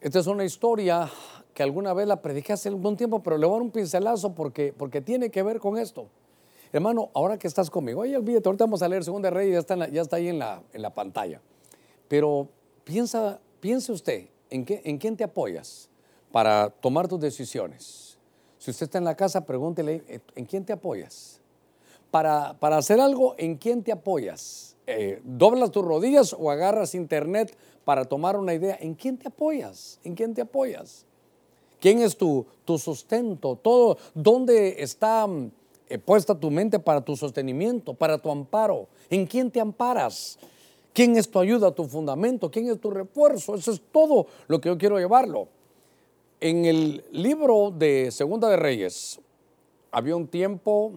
[0.00, 1.08] Esta es una historia
[1.54, 4.34] que alguna vez la prediqué hace algún tiempo, pero le voy a dar un pincelazo
[4.34, 6.08] porque, porque tiene que ver con esto.
[6.72, 9.88] Hermano, ahora que estás conmigo, oye, olvídate, ahorita vamos a leer Segunda Reyes, ya está,
[9.88, 11.40] ya está ahí en la, en la pantalla.
[12.08, 12.48] Pero
[12.82, 15.88] piensa, piense usted, ¿en, qué, ¿en quién te apoyas
[16.32, 18.18] para tomar tus decisiones?
[18.58, 20.02] Si usted está en la casa, pregúntele,
[20.34, 21.40] ¿en quién te apoyas?
[22.10, 24.76] Para, para hacer algo, ¿en quién te apoyas?
[24.86, 28.76] Eh, ¿Doblas tus rodillas o agarras internet para tomar una idea?
[28.80, 30.00] ¿En quién te apoyas?
[30.04, 31.04] ¿En quién te apoyas?
[31.80, 33.56] ¿Quién es tu, tu sustento?
[33.56, 35.50] Todo, ¿Dónde está mm,
[35.88, 38.88] eh, puesta tu mente para tu sostenimiento, para tu amparo?
[39.10, 40.38] ¿En quién te amparas?
[40.92, 42.50] ¿Quién es tu ayuda, tu fundamento?
[42.50, 43.54] ¿Quién es tu refuerzo?
[43.54, 45.48] Eso es todo lo que yo quiero llevarlo.
[46.40, 49.18] En el libro de Segunda de Reyes
[49.90, 50.92] había un tiempo,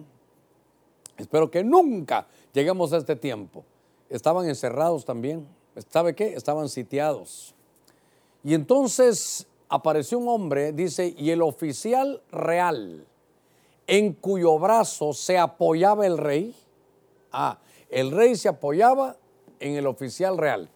[1.16, 3.64] espero que nunca lleguemos a este tiempo.
[4.10, 5.48] Estaban encerrados también.
[5.88, 6.34] ¿Sabe qué?
[6.34, 7.54] Estaban sitiados.
[8.44, 13.06] Y entonces apareció un hombre, dice, y el oficial real,
[13.86, 16.54] en cuyo brazo se apoyaba el rey.
[17.32, 19.16] Ah, el rey se apoyaba
[19.58, 20.68] en el oficial real.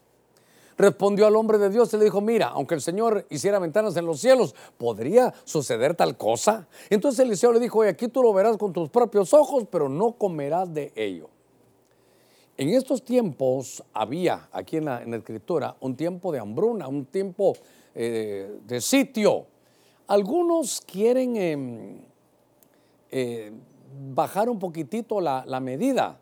[0.76, 4.06] Respondió al hombre de Dios y le dijo, mira, aunque el Señor hiciera ventanas en
[4.06, 6.66] los cielos, ¿podría suceder tal cosa?
[6.90, 10.12] Entonces Eliseo le dijo, oye, aquí tú lo verás con tus propios ojos, pero no
[10.12, 11.28] comerás de ello.
[12.56, 17.04] En estos tiempos había, aquí en la, en la escritura, un tiempo de hambruna, un
[17.04, 17.54] tiempo
[17.94, 19.46] eh, de sitio.
[20.06, 21.98] Algunos quieren em,
[23.10, 23.52] eh,
[24.12, 26.20] bajar un poquitito la, la medida,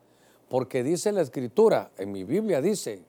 [0.49, 3.03] porque dice la escritura, en mi Biblia dice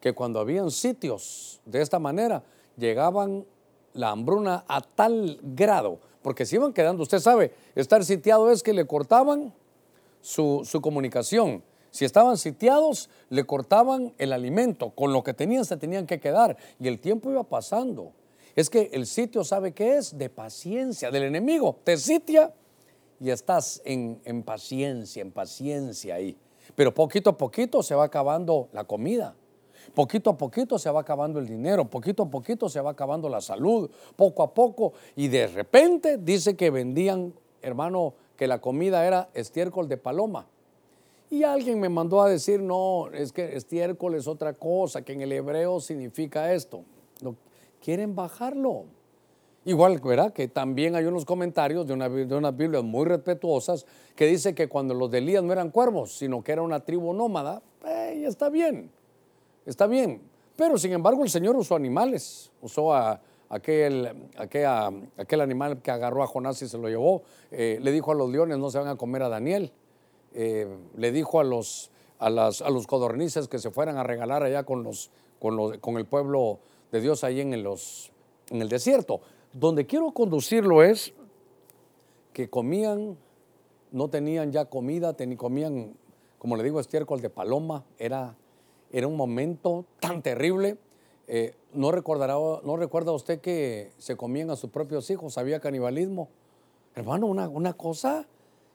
[0.00, 2.42] que cuando habían sitios de esta manera,
[2.76, 3.44] llegaban
[3.92, 8.72] la hambruna a tal grado, porque se iban quedando, usted sabe, estar sitiado es que
[8.72, 9.52] le cortaban
[10.20, 11.62] su, su comunicación.
[11.90, 16.56] Si estaban sitiados, le cortaban el alimento, con lo que tenían se tenían que quedar
[16.78, 18.12] y el tiempo iba pasando.
[18.54, 21.78] Es que el sitio sabe qué es, de paciencia del enemigo.
[21.84, 22.52] Te sitia
[23.18, 26.36] y estás en, en paciencia, en paciencia ahí.
[26.74, 29.34] Pero poquito a poquito se va acabando la comida.
[29.94, 33.40] Poquito a poquito se va acabando el dinero, poquito a poquito se va acabando la
[33.40, 34.92] salud, poco a poco.
[35.16, 40.46] Y de repente dice que vendían, hermano, que la comida era estiércol de paloma.
[41.30, 45.20] Y alguien me mandó a decir, no, es que estiércol es otra cosa, que en
[45.20, 46.82] el hebreo significa esto.
[47.22, 47.36] No,
[47.80, 48.86] quieren bajarlo.
[49.64, 50.32] Igual, ¿verdad?
[50.32, 53.84] Que también hay unos comentarios de, una, de unas Biblias muy respetuosas
[54.16, 57.12] que dice que cuando los de Elías no eran cuervos, sino que era una tribu
[57.12, 58.90] nómada, eh, está bien,
[59.66, 60.22] está bien.
[60.56, 66.26] Pero sin embargo el Señor usó animales, usó a aquel, aquel animal que agarró a
[66.26, 67.22] Jonás y se lo llevó.
[67.50, 69.72] Eh, le dijo a los leones, no se van a comer a Daniel.
[70.34, 74.42] Eh, le dijo a los, a, las- a los codornices que se fueran a regalar
[74.42, 76.58] allá con, los, con, los- con el pueblo
[76.92, 78.12] de Dios ahí en, los,
[78.50, 79.20] en el desierto.
[79.52, 81.12] Donde quiero conducirlo es
[82.32, 83.16] que comían,
[83.90, 85.94] no tenían ya comida, teni- comían,
[86.38, 88.36] como le digo, estiércol de paloma, era,
[88.90, 90.76] era un momento tan terrible.
[91.28, 95.38] Eh, no, recordará, ¿No recuerda usted que se comían a sus propios hijos?
[95.38, 96.28] Había canibalismo.
[96.94, 98.26] Hermano, una, una cosa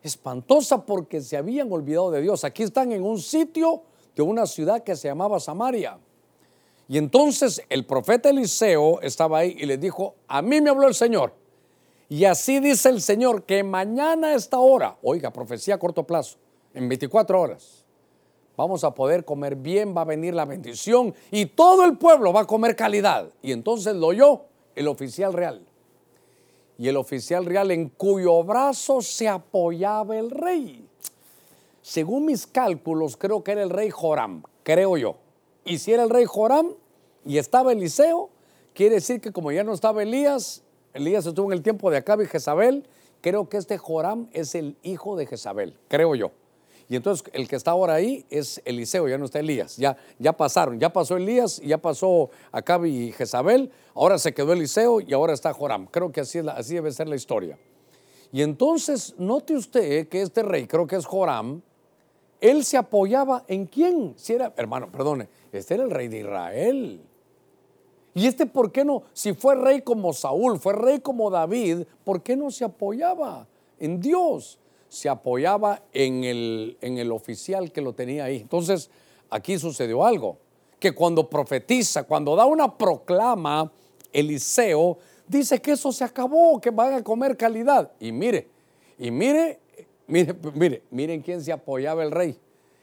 [0.01, 2.43] espantosa porque se habían olvidado de Dios.
[2.43, 3.81] Aquí están en un sitio
[4.15, 5.97] de una ciudad que se llamaba Samaria.
[6.87, 10.93] Y entonces el profeta Eliseo estaba ahí y le dijo, a mí me habló el
[10.93, 11.33] Señor.
[12.07, 16.37] Y así dice el Señor que mañana a esta hora, oiga, profecía a corto plazo,
[16.73, 17.84] en 24 horas,
[18.57, 22.41] vamos a poder comer bien, va a venir la bendición y todo el pueblo va
[22.41, 23.29] a comer calidad.
[23.41, 24.41] Y entonces lo oyó
[24.75, 25.65] el oficial real.
[26.77, 30.85] Y el oficial real en cuyo brazo se apoyaba el rey.
[31.81, 35.15] Según mis cálculos, creo que era el rey Joram, creo yo.
[35.63, 36.67] Y si era el rey Joram
[37.25, 38.29] y estaba Eliseo,
[38.73, 40.63] quiere decir que como ya no estaba Elías,
[40.93, 42.85] Elías estuvo en el tiempo de Acab y Jezabel,
[43.21, 46.31] creo que este Joram es el hijo de Jezabel, creo yo.
[46.87, 50.33] Y entonces el que está ahora ahí es Eliseo, ya no está Elías, ya, ya
[50.33, 55.33] pasaron, ya pasó Elías, ya pasó Acab y Jezabel, ahora se quedó Eliseo y ahora
[55.33, 55.87] está Joram.
[55.87, 57.57] Creo que así, es así debe ser la historia.
[58.31, 61.61] Y entonces note usted que este rey, creo que es Joram,
[62.39, 64.13] él se apoyaba en quién?
[64.17, 67.01] Si era, hermano, perdone, este era el rey de Israel.
[68.13, 69.03] Y este, ¿por qué no?
[69.13, 73.47] Si fue rey como Saúl, fue rey como David, ¿por qué no se apoyaba
[73.79, 74.59] en Dios?
[74.95, 78.37] Se apoyaba en el, en el oficial que lo tenía ahí.
[78.37, 78.89] Entonces,
[79.29, 80.37] aquí sucedió algo,
[80.79, 83.69] que cuando profetiza, cuando da una proclama,
[84.13, 87.91] Eliseo dice que eso se acabó, que van a comer calidad.
[87.99, 88.47] Y mire,
[88.97, 89.59] y mire,
[90.07, 92.39] mire, mire, miren quién se apoyaba el rey.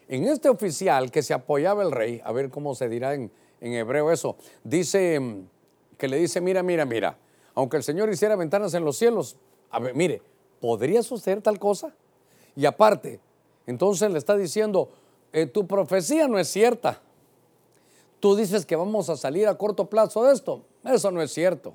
[0.07, 3.73] En este oficial que se apoyaba el rey, a ver cómo se dirá en, en
[3.73, 5.47] hebreo eso, dice mm,
[5.97, 7.17] que le dice, mira, mira, mira,
[7.55, 9.39] aunque el Señor hiciera ventanas en los cielos,
[9.71, 10.21] a ver, mire,
[10.61, 11.95] ¿podría suceder tal cosa?
[12.57, 13.21] Y aparte,
[13.67, 14.91] entonces le está diciendo,
[15.33, 17.01] eh, tu profecía no es cierta.
[18.21, 20.65] Tú dices que vamos a salir a corto plazo de esto.
[20.85, 21.75] Eso no es cierto.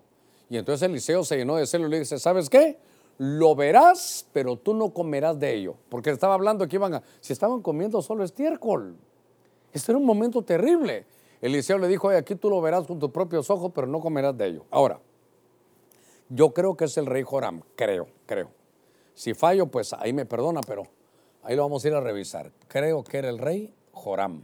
[0.49, 2.77] Y entonces Eliseo se llenó de celo y le dice, ¿sabes qué?
[3.17, 5.75] Lo verás, pero tú no comerás de ello.
[5.89, 8.95] Porque estaba hablando que iban a, si estaban comiendo solo estiércol.
[9.73, 11.05] Este era un momento terrible.
[11.41, 14.47] Eliseo le dijo, aquí tú lo verás con tus propios ojos, pero no comerás de
[14.47, 14.65] ello.
[14.71, 14.99] Ahora,
[16.29, 18.56] yo creo que es el rey Joram, creo, creo.
[19.17, 20.83] Si fallo, pues ahí me perdona, pero
[21.41, 22.51] ahí lo vamos a ir a revisar.
[22.67, 24.43] Creo que era el rey Joram.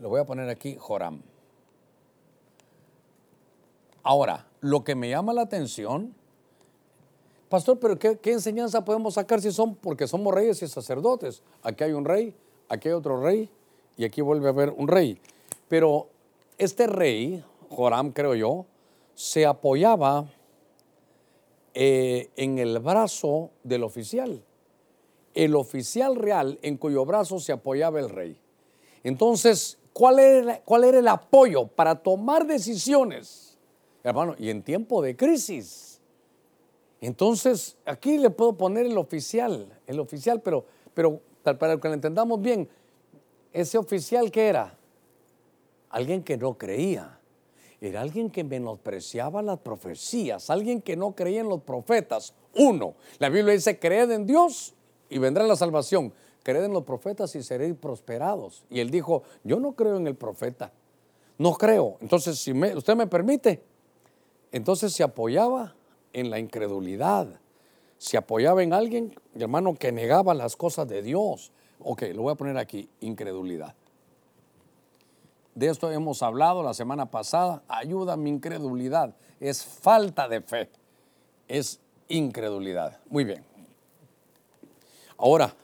[0.00, 1.22] Lo voy a poner aquí, Joram.
[4.02, 6.12] Ahora, lo que me llama la atención,
[7.48, 11.44] pastor, pero qué, enseñanza podemos sacar si son, porque somos reyes y sacerdotes?
[11.62, 12.34] Aquí hay un rey,
[12.68, 13.48] aquí hay otro rey
[13.96, 15.20] y aquí vuelve a haber un rey.
[15.68, 16.08] Pero
[16.58, 18.66] este rey, Joram creo yo,
[19.14, 20.26] se apoyaba
[21.78, 24.42] eh, en el brazo del oficial.
[25.34, 28.40] El oficial real en cuyo brazo se apoyaba el rey.
[29.04, 33.58] Entonces, ¿cuál era, el apoyo para tomar decisiones?
[34.02, 36.00] Hermano, y en tiempo de crisis.
[37.02, 42.40] Entonces, aquí le puedo poner el oficial, el oficial, pero, pero para que lo entendamos
[42.40, 42.70] bien,
[43.52, 44.78] ese oficial que era
[45.90, 47.20] alguien que no creía,
[47.80, 52.32] era alguien que menospreciaba las profecías, alguien que no creía en los profetas.
[52.54, 54.74] Uno, la Biblia dice, creed en Dios
[55.10, 56.12] y vendrá la salvación.
[56.42, 58.64] Creed en los profetas y seréis prosperados.
[58.70, 60.72] Y él dijo, yo no creo en el profeta,
[61.38, 61.98] no creo.
[62.00, 63.62] Entonces, si usted me permite,
[64.52, 65.74] entonces se apoyaba
[66.12, 67.40] en la incredulidad,
[67.98, 71.52] se apoyaba en alguien, hermano, que negaba las cosas de Dios.
[71.80, 73.74] Ok, lo voy a poner aquí, incredulidad.
[75.56, 77.62] De esto hemos hablado la semana pasada.
[77.66, 79.14] Ayuda a mi incredulidad.
[79.40, 80.68] Es falta de fe.
[81.48, 83.00] Es incredulidad.
[83.08, 83.42] Muy bien.
[85.16, 85.54] Ahora,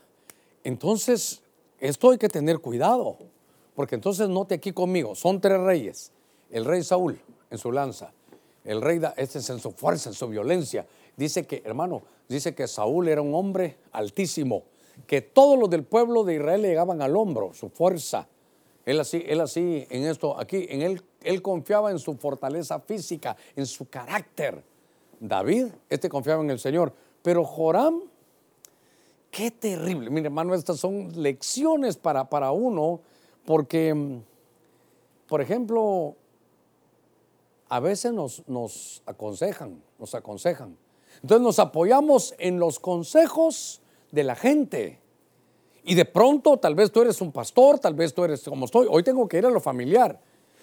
[0.65, 1.43] entonces,
[1.79, 3.19] esto hay que tener cuidado.
[3.75, 6.11] Porque entonces note aquí conmigo, son tres reyes.
[6.51, 8.13] El rey Saúl en su lanza.
[8.65, 10.87] El rey, este es en su fuerza, en su violencia.
[11.19, 12.01] Dice que, hermano,
[12.31, 14.63] dice que Saúl era un hombre altísimo.
[15.07, 18.27] Que todos los del pueblo de Israel le llegaban al hombro, su fuerza
[18.85, 23.37] él así, él así en esto, aquí, en él, él confiaba en su fortaleza física,
[23.55, 24.63] en su carácter.
[25.21, 26.93] David, este confiaba en el Señor.
[27.23, 28.01] Pero Joram,
[29.31, 30.11] qué terrible.
[30.11, 33.01] Mire, hermano, estas son lecciones para, para uno,
[33.45, 34.21] porque,
[35.29, 36.17] por ejemplo,
[37.69, 40.77] a veces nos, nos aconsejan, nos aconsejan.
[41.23, 45.02] Entonces nos apoyamos en los consejos de la gente.
[45.85, 48.87] Y de pronto, tal vez tú eres un pastor, tal vez tú eres como estoy.
[48.89, 50.21] Hoy tengo que ir a lo familiar.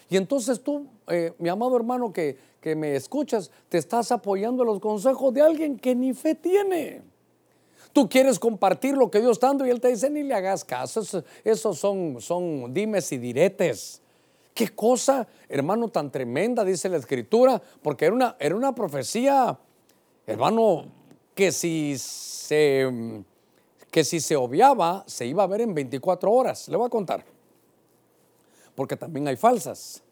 [0.10, 4.80] Y entonces tú, eh, mi amado hermano que, que me escuchas, te estás apoyando los
[4.80, 7.02] consejos de alguien que ni fe tiene.
[7.92, 10.64] Tú quieres compartir lo que Dios está dando y Él te dice, ni le hagas
[10.64, 11.02] caso.
[11.44, 14.02] Esos, son, son dimes y diretes.
[14.54, 19.58] Qué cosa, hermano, tan tremenda, dice la Escritura, porque era una, era una profecía,
[20.28, 20.86] hermano,
[21.34, 23.24] que si se
[23.92, 26.68] que si se obviaba, se iba a ver en 24 horas.
[26.68, 27.24] Le voy a contar.
[28.76, 30.04] Porque también hay falsas.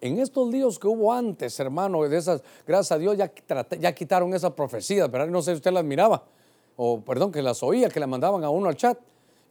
[0.00, 3.30] En estos líos que hubo antes, hermano, de esas, gracias a Dios ya,
[3.78, 5.28] ya quitaron esas profecías, ¿verdad?
[5.28, 6.24] No sé si usted las miraba,
[6.76, 8.98] o perdón, que las oía, que le mandaban a uno al chat,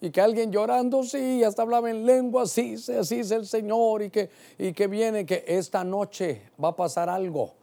[0.02, 4.10] y que alguien llorando, sí, hasta hablaba en lengua, sí, así es el Señor, y
[4.10, 7.54] que, y que viene, que esta noche va a pasar algo.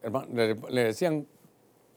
[0.00, 1.26] Hermano, le decían,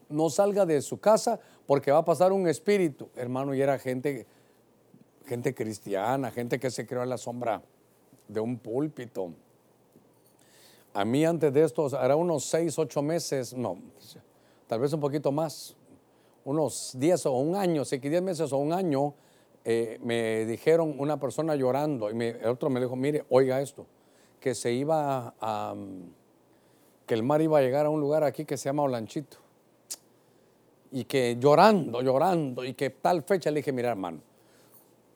[0.09, 4.25] no salga de su casa porque va a pasar un espíritu, hermano, y era gente,
[5.25, 7.61] gente cristiana, gente que se creó a la sombra
[8.27, 9.31] de un púlpito.
[10.93, 13.77] A mí antes de esto, era unos seis, ocho meses, no,
[14.67, 15.75] tal vez un poquito más,
[16.45, 19.13] unos diez o un año, sé que diez meses o un año,
[19.65, 23.87] eh, me dijeron una persona llorando y el otro me dijo, mire, oiga esto,
[24.39, 25.75] que se iba a,
[27.07, 29.44] que el mar iba a llegar a un lugar aquí que se llama Olanchito
[30.95, 34.21] y que llorando, llorando, y que tal fecha le dije, mira hermano,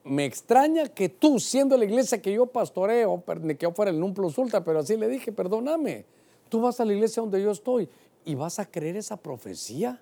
[0.03, 4.13] me extraña que tú, siendo la iglesia que yo pastoreo, que yo fuera el Num
[4.13, 6.03] Plus Ultra, pero así le dije, perdóname,
[6.49, 7.87] tú vas a la iglesia donde yo estoy
[8.25, 10.01] y vas a creer esa profecía.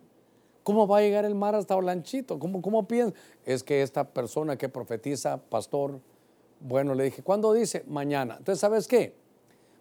[0.64, 2.40] ¿Cómo va a llegar el mar hasta Olanchito?
[2.40, 3.14] ¿Cómo, cómo piensas?
[3.46, 6.00] Es que esta persona que profetiza, pastor,
[6.60, 7.84] bueno, le dije, ¿cuándo dice?
[7.86, 8.38] Mañana.
[8.40, 9.14] Entonces, ¿sabes qué?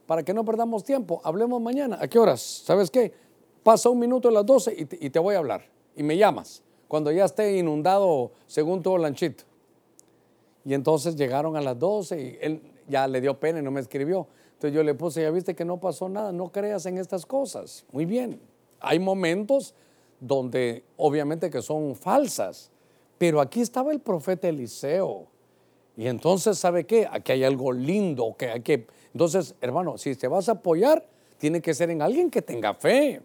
[0.06, 1.96] Para que no perdamos tiempo, hablemos mañana.
[1.98, 2.42] ¿A qué horas?
[2.42, 3.14] ¿Sabes qué?
[3.62, 7.10] Pasa un minuto a las 12 y te voy a hablar y me llamas cuando
[7.10, 9.44] ya esté inundado según todo lanchito.
[10.64, 13.80] Y entonces llegaron a las 12 y él ya le dio pena y no me
[13.80, 14.26] escribió.
[14.54, 17.84] Entonces yo le puse, ya viste que no pasó nada, no creas en estas cosas.
[17.92, 18.40] Muy bien.
[18.80, 19.74] Hay momentos
[20.20, 22.70] donde obviamente que son falsas,
[23.18, 25.26] pero aquí estaba el profeta Eliseo.
[25.96, 27.08] Y entonces, ¿sabe qué?
[27.10, 28.86] Aquí hay algo lindo que hay que...
[29.12, 31.06] Entonces, hermano, si te vas a apoyar,
[31.38, 33.22] tiene que ser en alguien que tenga fe.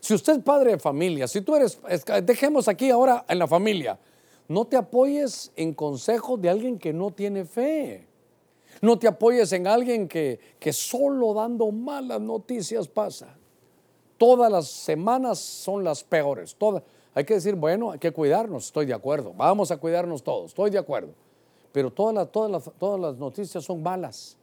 [0.00, 1.78] Si usted es padre de familia, si tú eres,
[2.24, 3.98] dejemos aquí ahora en la familia,
[4.48, 8.06] no te apoyes en consejos de alguien que no tiene fe.
[8.80, 13.36] No te apoyes en alguien que, que solo dando malas noticias pasa.
[14.16, 16.54] Todas las semanas son las peores.
[16.56, 16.82] Todas.
[17.14, 19.32] Hay que decir, bueno, hay que cuidarnos, estoy de acuerdo.
[19.36, 21.12] Vamos a cuidarnos todos, estoy de acuerdo.
[21.72, 24.36] Pero todas las, todas las, todas las noticias son malas.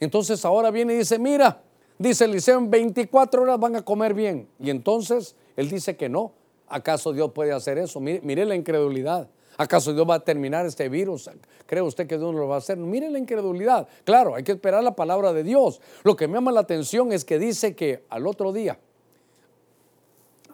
[0.00, 1.62] Entonces ahora viene y dice, mira,
[1.98, 4.48] Dice Eliseo, en 24 horas van a comer bien.
[4.60, 6.32] Y entonces él dice que no.
[6.68, 7.98] ¿Acaso Dios puede hacer eso?
[8.00, 9.28] Mire, la incredulidad.
[9.56, 11.28] ¿Acaso Dios va a terminar este virus?
[11.66, 12.76] ¿Cree usted que Dios lo va a hacer?
[12.76, 13.88] Mire la incredulidad.
[14.04, 15.80] Claro, hay que esperar la palabra de Dios.
[16.04, 18.78] Lo que me llama la atención es que dice que al otro día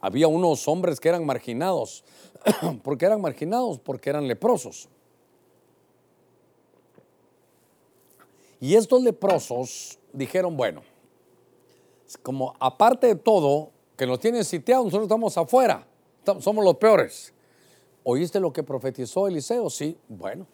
[0.00, 2.04] había unos hombres que eran marginados.
[2.82, 3.78] ¿Por qué eran marginados?
[3.78, 4.88] Porque eran leprosos.
[8.60, 10.82] Y estos leprosos dijeron, bueno,
[12.22, 15.86] como aparte de todo, que nos tienen sitiados, nosotros estamos afuera,
[16.40, 17.32] somos los peores.
[18.02, 19.70] ¿Oíste lo que profetizó Eliseo?
[19.70, 20.46] Sí, bueno.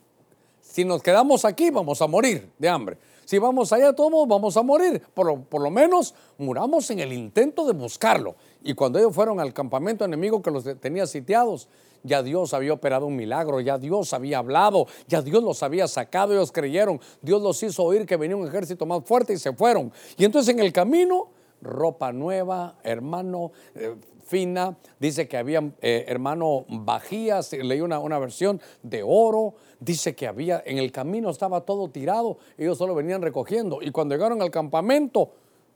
[0.60, 2.96] Si nos quedamos aquí, vamos a morir de hambre.
[3.24, 5.02] Si vamos allá, todos vamos a morir.
[5.14, 8.36] Por por lo menos muramos en el intento de buscarlo.
[8.62, 11.68] Y cuando ellos fueron al campamento enemigo que los tenía sitiados,
[12.02, 16.32] ya Dios había operado un milagro, ya Dios había hablado, ya Dios los había sacado,
[16.32, 19.92] ellos creyeron, Dios los hizo oír que venía un ejército más fuerte y se fueron.
[20.16, 21.28] Y entonces en el camino
[21.60, 24.78] ropa nueva, hermano, eh, fina.
[24.98, 29.54] Dice que había, eh, hermano, bajías, leí una, una versión de oro.
[29.80, 33.80] Dice que había, en el camino estaba todo tirado, ellos solo venían recogiendo.
[33.82, 35.32] Y cuando llegaron al campamento,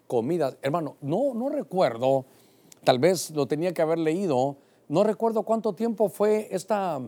[0.07, 0.57] comida.
[0.63, 2.27] Hermano, no, no recuerdo,
[2.85, 4.57] tal vez lo tenía que haber leído,
[4.89, 7.01] no recuerdo cuánto tiempo fue esta,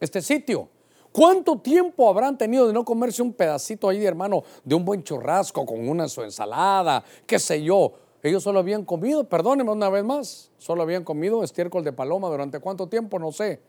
[0.00, 0.68] este sitio.
[1.12, 5.66] ¿Cuánto tiempo habrán tenido de no comerse un pedacito ahí, hermano, de un buen churrasco
[5.66, 7.92] con una su ensalada, qué sé yo?
[8.22, 12.60] Ellos solo habían comido, perdónenme una vez más, solo habían comido estiércol de paloma durante
[12.60, 13.60] cuánto tiempo, no sé.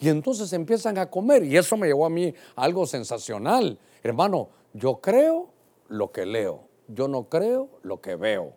[0.00, 3.78] Y entonces empiezan a comer y eso me llevó a mí algo sensacional.
[4.02, 5.48] Hermano, yo creo
[5.88, 8.52] lo que leo, yo no creo lo que veo.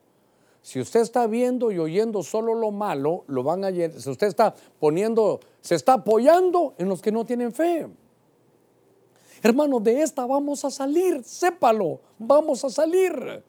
[0.61, 4.53] Si usted está viendo y oyendo solo lo malo, lo van a si usted está
[4.79, 7.87] poniendo, se está apoyando en los que no tienen fe.
[9.41, 13.43] Hermano, de esta vamos a salir, sépalo, vamos a salir.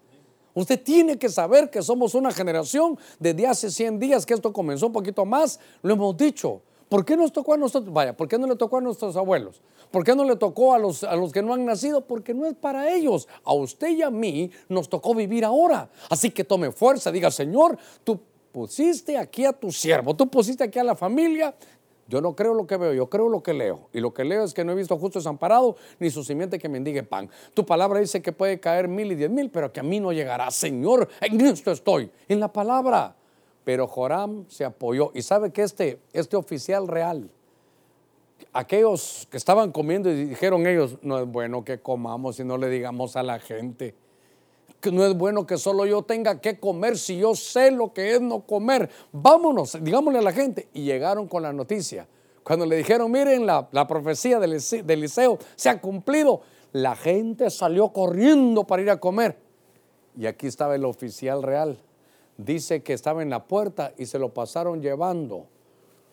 [0.55, 4.89] Usted tiene que saber que somos una generación desde hace 100 días que esto comenzó
[4.89, 6.61] un poquito más, lo hemos dicho.
[6.89, 7.91] ¿Por qué nos tocó a nosotros?
[7.93, 9.63] Vaya, ¿por qué no le tocó a nuestros abuelos?
[9.91, 12.07] ¿Por qué no le tocó a los, a los que no han nacido?
[12.07, 13.29] Porque no es para ellos.
[13.45, 15.89] A usted y a mí nos tocó vivir ahora.
[16.11, 18.21] Así que tome fuerza, diga, Señor, tú
[18.53, 21.55] pusiste aquí a tu siervo, tú pusiste aquí a la familia,
[22.13, 23.89] yo no creo lo que veo, yo creo lo que leo.
[23.91, 26.69] Y lo que leo es que no he visto justo desamparado ni su simiente que
[26.69, 27.31] mendigue pan.
[27.55, 30.13] Tu palabra dice que puede caer mil y diez mil, pero que a mí no
[30.13, 30.51] llegará.
[30.51, 33.17] Señor, en esto estoy, en la palabra.
[33.65, 35.11] Pero Joram se apoyó.
[35.15, 37.31] Y sabe que este, este oficial real,
[38.53, 42.69] aquellos que estaban comiendo y dijeron ellos, no es bueno que comamos y no le
[42.69, 43.95] digamos a la gente
[44.91, 48.21] no es bueno que solo yo tenga que comer si yo sé lo que es
[48.21, 48.91] no comer.
[49.13, 50.69] Vámonos, digámosle a la gente.
[50.73, 52.09] Y llegaron con la noticia.
[52.43, 56.41] Cuando le dijeron, miren, la, profecía del, del liceo se ha cumplido,
[56.73, 59.37] la gente salió corriendo para ir a comer.
[60.19, 61.79] Y aquí estaba el oficial real.
[62.37, 65.47] Dice que estaba en la puerta y se lo pasaron llevando.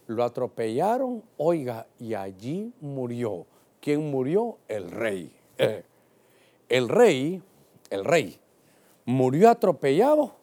[0.05, 3.45] Lo atropellaron, oiga, y allí murió.
[3.79, 4.57] ¿Quién murió?
[4.67, 5.31] El rey.
[5.57, 5.83] Eh,
[6.67, 7.41] el rey,
[7.89, 8.39] el rey,
[9.09, 10.33] murió atropellado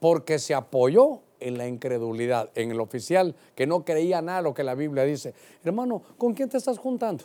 [0.00, 4.64] porque se apoyó en la incredulidad, en el oficial que no creía nada lo que
[4.64, 5.32] la Biblia dice.
[5.62, 7.24] Hermano, ¿con quién te estás juntando?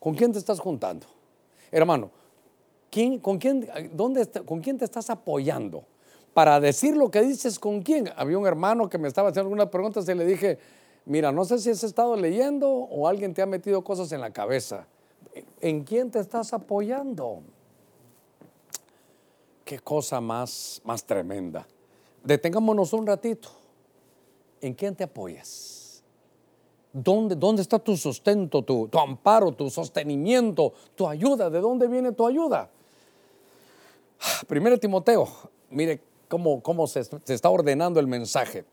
[0.00, 1.06] ¿Con quién te estás juntando?
[1.70, 2.10] Hermano,
[2.90, 5.84] ¿quién, con, quién, dónde, ¿con quién te estás apoyando?
[6.34, 8.10] Para decir lo que dices, ¿con quién?
[8.16, 10.58] Había un hermano que me estaba haciendo algunas preguntas y le dije,
[11.04, 14.32] mira, no sé si has estado leyendo o alguien te ha metido cosas en la
[14.32, 14.88] cabeza.
[15.60, 17.42] ¿En quién te estás apoyando?
[19.70, 21.64] Qué cosa más, más tremenda.
[22.24, 23.50] Detengámonos un ratito.
[24.60, 26.02] ¿En quién te apoyas?
[26.92, 31.48] ¿Dónde, dónde está tu sustento, tu, tu, amparo, tu sostenimiento, tu ayuda?
[31.48, 32.68] ¿De dónde viene tu ayuda?
[34.48, 35.28] Primero Timoteo,
[35.70, 38.64] mire cómo, cómo se, se, está ordenando el mensaje.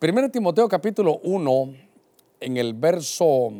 [0.00, 1.74] Primero Timoteo capítulo 1,
[2.40, 3.52] en el verso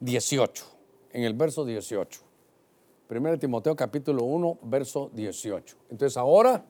[0.00, 0.64] 18.
[1.12, 2.33] en el verso 18.
[3.08, 5.76] 1 Timoteo capítulo 1, verso 18.
[5.90, 6.64] Entonces ahora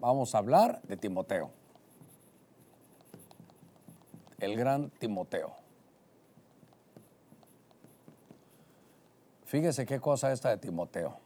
[0.00, 1.50] vamos a hablar de Timoteo.
[4.38, 5.52] El gran Timoteo.
[9.44, 11.16] Fíjese qué cosa esta de Timoteo.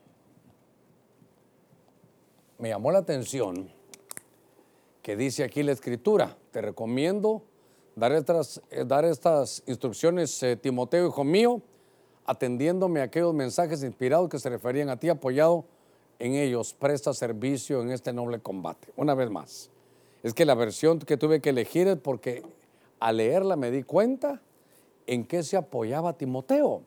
[2.58, 3.72] Me llamó la atención
[5.02, 7.42] que dice aquí la escritura, te recomiendo
[7.96, 11.62] dar estas, eh, instrucciones, eh, Timoteo, hijo mío,
[12.26, 15.64] atendiéndome a aquellos mensajes inspirados que se referían a ti, apoyado
[16.18, 18.88] en ellos, presta servicio en este noble combate.
[18.96, 19.70] Una vez más,
[20.22, 22.42] es que la versión que tuve que elegir es porque
[23.00, 24.40] al leerla me di cuenta
[25.06, 26.82] en qué se apoyaba Timoteo.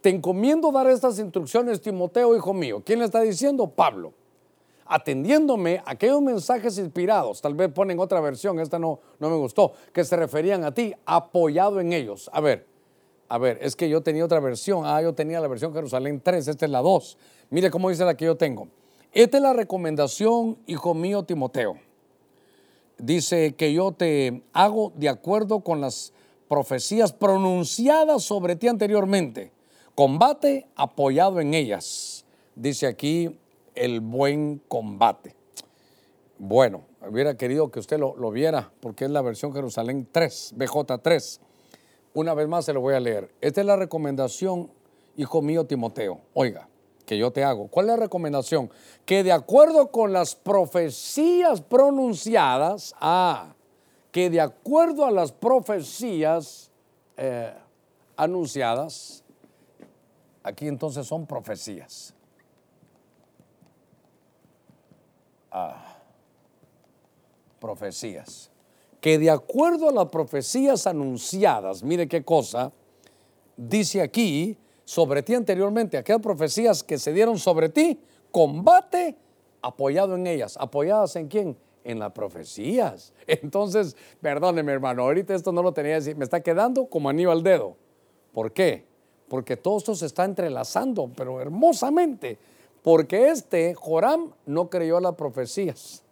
[0.00, 2.82] Te encomiendo dar estas instrucciones, Timoteo, hijo mío.
[2.84, 3.68] ¿Quién le está diciendo?
[3.68, 4.14] Pablo.
[4.86, 9.72] Atendiéndome a aquellos mensajes inspirados, tal vez ponen otra versión, esta no, no me gustó,
[9.92, 12.28] que se referían a ti, apoyado en ellos.
[12.32, 12.66] A ver,
[13.30, 14.82] a ver, es que yo tenía otra versión.
[14.84, 17.16] Ah, yo tenía la versión Jerusalén 3, esta es la 2.
[17.48, 18.68] Mire cómo dice la que yo tengo.
[19.12, 21.76] Esta es la recomendación, hijo mío Timoteo.
[22.98, 26.12] Dice que yo te hago de acuerdo con las
[26.48, 29.52] profecías pronunciadas sobre ti anteriormente
[29.94, 32.24] Combate apoyado en ellas.
[32.54, 33.38] Dice aquí
[33.74, 35.36] el buen combate.
[36.38, 41.40] Bueno, hubiera querido que usted lo, viera porque es la versión Jerusalén 3, BJ 3.
[42.14, 43.30] Una vez más se lo voy a leer.
[43.40, 44.70] Esta es la recomendación,
[45.16, 46.20] hijo mío Timoteo.
[46.34, 46.68] Oiga,
[47.06, 47.68] que yo te hago.
[47.68, 48.70] ¿Cuál es la recomendación?
[49.04, 53.54] Que de acuerdo con las profecías pronunciadas, ah,
[54.10, 56.70] que de acuerdo a las profecías
[57.16, 57.52] eh,
[58.16, 59.22] anunciadas,
[60.42, 62.14] Aquí entonces son profecías.
[65.50, 65.98] Ah,
[67.58, 68.50] profecías.
[69.00, 72.72] Que de acuerdo a las profecías anunciadas, mire qué cosa,
[73.56, 77.98] dice aquí sobre ti anteriormente, aquellas profecías que se dieron sobre ti,
[78.30, 79.16] combate
[79.62, 80.56] apoyado en ellas.
[80.60, 81.56] ¿Apoyadas en quién?
[81.84, 83.12] En las profecías.
[83.26, 87.30] Entonces, perdóneme hermano, ahorita esto no lo tenía que decir, me está quedando como anillo
[87.30, 87.76] al dedo.
[88.32, 88.90] ¿Por qué?
[89.30, 92.36] porque todo esto se está entrelazando, pero hermosamente,
[92.82, 96.02] porque este Joram no creyó las profecías.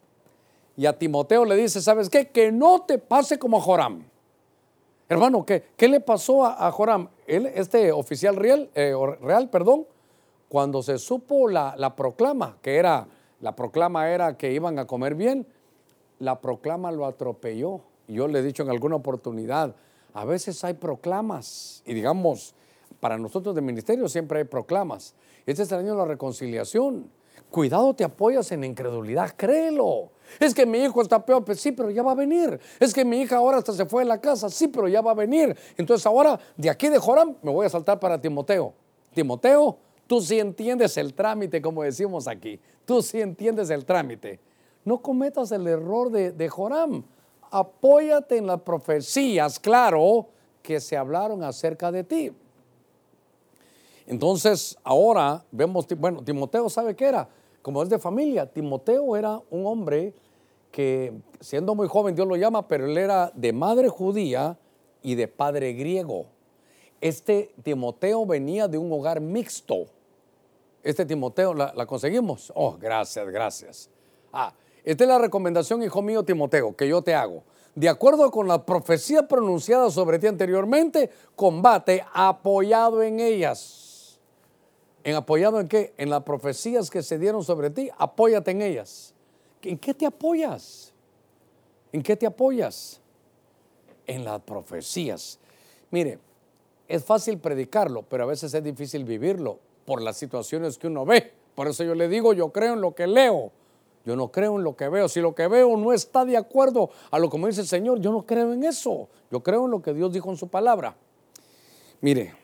[0.79, 2.29] Y a Timoteo le dice, ¿sabes qué?
[2.29, 4.05] Que no te pase como Joram.
[5.09, 7.09] Hermano, ¿qué, qué le pasó a, Joram?
[7.27, 9.89] Este oficial real, eh, real, perdón,
[10.49, 13.09] cuando se supo la, la proclama, que era,
[13.41, 15.49] la proclama era que iban a comer bien,
[16.21, 17.81] la proclama lo atropelló.
[18.07, 19.75] Yo le he dicho en alguna oportunidad,
[20.15, 22.55] a veces hay proclamas y digamos,
[23.01, 25.17] para nosotros de ministerio siempre hay proclamas.
[25.45, 27.11] Este es el año de la reconciliación.
[27.51, 30.11] Cuidado, te apoyas en incredulidad, créelo.
[30.39, 32.61] Es que mi hijo está peor, pues sí, pero ya va a venir.
[32.79, 35.13] Es que mi hija ahora hasta se fue de la casa, sí, pero ya va
[35.13, 35.57] a venir.
[35.77, 38.75] Entonces ahora, de aquí de Joram, me voy a saltar para Timoteo.
[39.15, 42.61] Timoteo, tú sí entiendes el trámite, como decimos aquí.
[42.85, 44.41] Tú sí entiendes el trámite.
[44.85, 47.05] No cometas el error de, Joram.
[47.51, 50.29] Apóyate en las profecías, claro,
[50.63, 52.33] que se hablaron acerca de ti.
[54.07, 57.29] Entonces, ahora vemos, bueno, Timoteo sabe qué era,
[57.63, 60.15] como es de familia, Timoteo era un hombre
[60.71, 64.59] que siendo muy joven Dios lo llama, pero él era de madre judía
[65.03, 66.27] y de padre griego.
[67.01, 69.87] Este Timoteo venía de un hogar mixto.
[70.83, 72.53] Este Timoteo, ¿la, conseguimos?
[72.55, 73.91] Oh, gracias, gracias.
[74.33, 74.53] Ah,
[74.85, 77.43] esta es la recomendación, hijo mío Timoteo, que yo te hago.
[77.75, 83.88] De acuerdo con la profecía pronunciada sobre ti anteriormente, combate apoyado en ellas
[85.09, 85.95] ¿En apoyado en qué?
[85.97, 87.89] En las profecías que se dieron sobre ti.
[87.97, 89.15] Apóyate en ellas.
[89.63, 90.93] ¿En qué te apoyas?
[91.93, 93.01] ¿En qué te apoyas?
[94.07, 95.39] En las profecías.
[95.91, 96.19] Mire,
[96.87, 101.33] es fácil predicarlo, pero a veces es difícil vivirlo por las situaciones que uno ve.
[101.55, 103.51] Por eso yo le digo, yo creo en lo que leo.
[104.05, 105.09] Yo no creo en lo que veo.
[105.09, 107.99] Si lo que veo no está de acuerdo a lo que me dice el Señor,
[108.01, 109.09] yo no creo en eso.
[109.31, 110.99] Yo creo en lo que Dios dijo en su palabra.
[112.03, 112.35] Mire,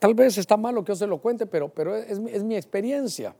[0.00, 2.56] Tal vez está mal lo que yo se lo cuente, pero, pero es, es mi
[2.56, 3.36] experiencia.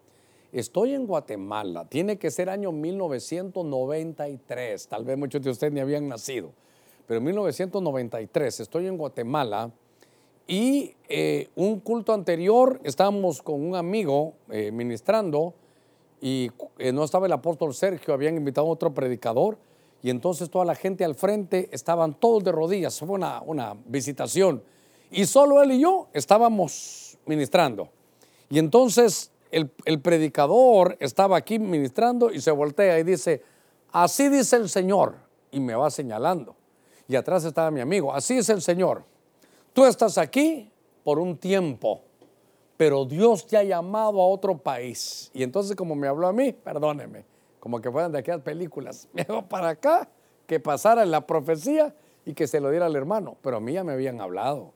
[0.52, 6.08] Estoy en Guatemala, tiene que ser año 1993, tal vez muchos de ustedes ni habían
[6.08, 6.52] nacido,
[7.08, 9.72] pero en 1993 estoy en Guatemala
[10.46, 15.54] y eh, un culto anterior estábamos con un amigo eh, ministrando
[16.20, 19.58] y eh, no estaba el apóstol Sergio, habían invitado a otro predicador
[20.04, 24.62] y entonces toda la gente al frente estaban todos de rodillas, fue una, una visitación
[25.14, 27.88] y solo él y yo estábamos ministrando.
[28.50, 33.42] Y entonces el, predicador estaba aquí ministrando y se voltea y dice,
[33.92, 35.16] así dice el Señor.
[35.50, 36.56] Y me va señalando.
[37.06, 39.04] Y atrás estaba mi amigo, así es el Señor.
[39.72, 40.70] Tú estás aquí
[41.04, 42.02] por un tiempo.
[42.76, 45.30] pero Dios te ha llamado a otro país.
[45.32, 47.24] Y entonces como me habló a mí, perdóneme,
[47.60, 50.08] como que fueran de aquellas películas, me hago para acá,
[50.48, 51.94] que pasara la profecía
[52.26, 54.72] y que se lo diera al hermano, pero a mí ya me habían hablado.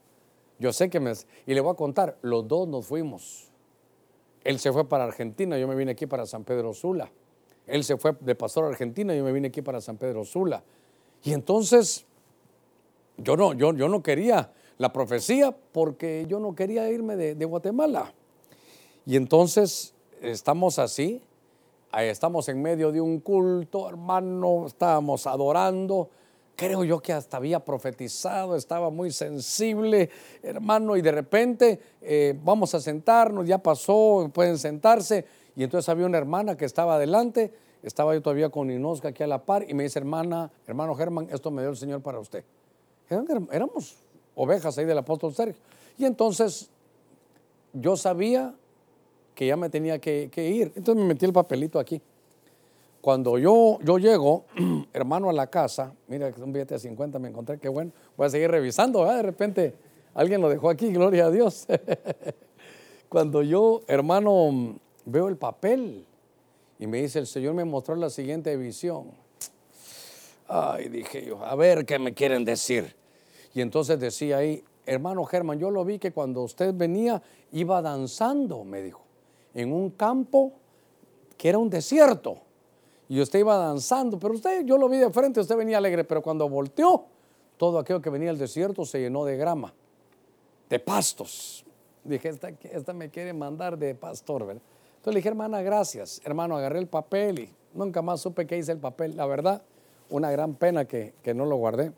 [0.59, 1.13] Yo sé que me...
[1.47, 3.49] Y le voy a contar, los dos nos fuimos.
[4.45, 7.11] Él se fue para Argentina, yo me vine aquí para San Pedro Sula.
[7.67, 10.63] Él se fue de pastor a Argentina, yo me vine aquí para San Pedro Sula.
[11.23, 12.07] Y entonces,
[13.19, 17.45] yo no, yo, yo no quería la profecía porque yo no quería irme de, de
[17.45, 18.15] Guatemala.
[19.05, 21.23] Y entonces estamos así,
[21.93, 26.11] estamos en medio de un culto, hermano, estábamos adorando.
[26.59, 30.11] Creo yo que hasta había profetizado, estaba muy sensible,
[30.43, 35.25] hermano, y de repente eh, vamos a sentarnos, ya pasó, pueden sentarse.
[35.55, 37.55] Y entonces había una hermana que estaba adelante,
[37.85, 41.29] estaba yo todavía con Inosca aquí a la par, y me dice, hermana, hermano Germán,
[41.31, 42.43] esto me dio el Señor para usted.
[43.53, 43.95] Éramos
[44.35, 45.63] ovejas ahí del apóstol Sergio.
[45.97, 46.71] Y entonces
[47.73, 48.53] yo sabía
[49.37, 50.73] que ya me tenía que, que, ir.
[50.75, 52.03] Entonces me metí el papelito aquí.
[53.09, 54.45] Cuando yo, yo llego,
[54.93, 58.29] hermano, a la casa, mira un billete de 50 me encontré, qué bueno, voy a
[58.29, 59.75] seguir revisando, de repente
[60.13, 61.67] alguien lo dejó aquí, gloria a Dios.
[63.09, 66.05] Cuando yo, hermano, veo el papel
[66.79, 69.13] y me dice, el Señor me mostró la siguiente visión.
[70.47, 72.95] Ay, dije yo, a ver qué me quieren decir.
[73.55, 78.65] Y entonces decía ahí, hermano Germán, yo lo vi que cuando usted venía iba danzando,
[78.65, 79.01] me dijo,
[79.55, 80.53] en un campo
[81.39, 82.43] que era un desierto.
[83.09, 86.23] Y usted iba danzando, pero usted, yo lo vi de frente, usted venía alegre, pero
[86.23, 87.07] cuando volteó,
[87.57, 89.73] todo aquello que venía del desierto se llenó de grama,
[90.69, 91.65] de pastos.
[92.05, 94.63] Dije, esta, me quiere mandar de pastor, ¿verdad?
[94.97, 96.21] Entonces le dije, hermana, gracias.
[96.25, 99.17] Hermano, agarré el papel y nunca más supe qué hice el papel.
[99.17, 99.63] La verdad,
[100.11, 101.93] una gran pena que, que no lo guardé.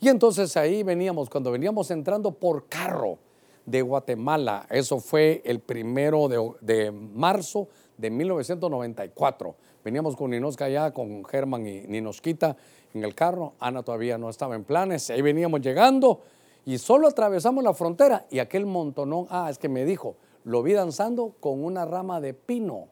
[0.00, 3.18] Y entonces ahí veníamos, cuando veníamos entrando por carro
[3.66, 9.56] de Guatemala, eso fue el primero de, de marzo de 1994.
[9.84, 12.56] Veníamos con Ninosca allá, con Germán y Ninosquita
[12.94, 13.54] en el carro.
[13.60, 15.10] Ana todavía no estaba en planes.
[15.10, 16.22] Ahí veníamos llegando
[16.64, 20.72] y solo atravesamos la frontera y aquel montonón, ah, es que me dijo, lo vi
[20.72, 22.88] danzando con una rama de pino.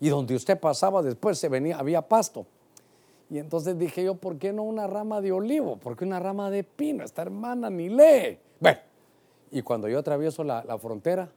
[0.00, 2.44] Y donde usted pasaba después se venía, había pasto.
[3.30, 5.76] Y entonces dije yo, ¿por qué no una rama de olivo?
[5.76, 7.02] ¿Por qué una rama de pino?
[7.04, 8.38] Esta hermana ni lee.
[8.60, 8.80] Bueno,
[9.50, 11.30] y cuando yo atravieso la, la frontera,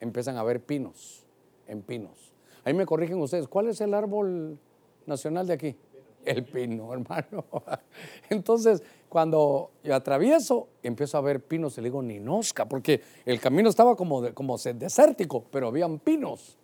[0.00, 1.24] empiezan a haber pinos,
[1.66, 2.32] en pinos.
[2.64, 4.58] Ahí me corrigen ustedes, ¿cuál es el árbol
[5.06, 5.76] nacional de aquí?
[6.24, 7.44] El pino, hermano.
[8.30, 13.70] Entonces, cuando yo atravieso, empiezo a ver pinos y le digo, Ninosca, porque el camino
[13.70, 16.58] estaba como, de, como desértico, pero habían pinos.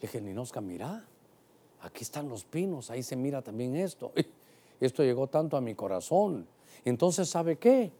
[0.00, 1.04] Le dije, Ninosca, mira,
[1.80, 4.12] aquí están los pinos, ahí se mira también esto.
[4.80, 6.46] Esto llegó tanto a mi corazón.
[6.84, 7.90] Entonces, ¿sabe qué?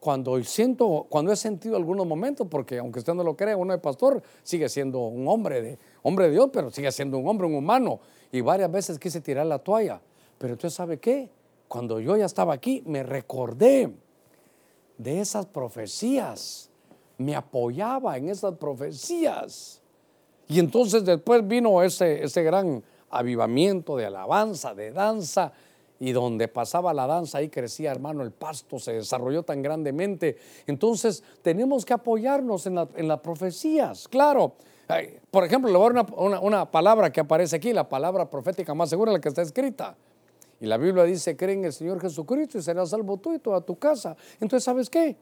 [0.00, 3.78] Cuando siento, cuando he sentido algunos momentos, porque aunque usted no lo crea, uno de
[3.78, 7.54] pastor sigue siendo un hombre de, hombre de Dios, pero sigue siendo un hombre, un
[7.54, 8.00] humano.
[8.32, 10.00] Y varias veces quise tirar la toalla.
[10.38, 11.28] Pero usted sabe qué?
[11.68, 13.92] Cuando yo ya estaba aquí, me recordé
[14.96, 16.70] de esas profecías.
[17.18, 19.82] Me apoyaba en esas profecías.
[20.48, 25.52] Y entonces después vino ese, ese gran avivamiento de alabanza, de danza,
[26.00, 30.38] y donde pasaba la danza, ahí crecía, hermano, el pasto se desarrolló tan grandemente.
[30.66, 34.54] Entonces, tenemos que apoyarnos en, la, en las profecías, claro.
[35.30, 38.74] Por ejemplo, le voy a dar una, una, palabra que aparece aquí, la palabra profética
[38.74, 39.94] más segura, la que está escrita.
[40.58, 43.60] Y la Biblia dice, cree en el Señor Jesucristo y serás salvo tú y toda
[43.60, 44.16] tu casa.
[44.40, 45.16] Entonces, ¿sabes qué?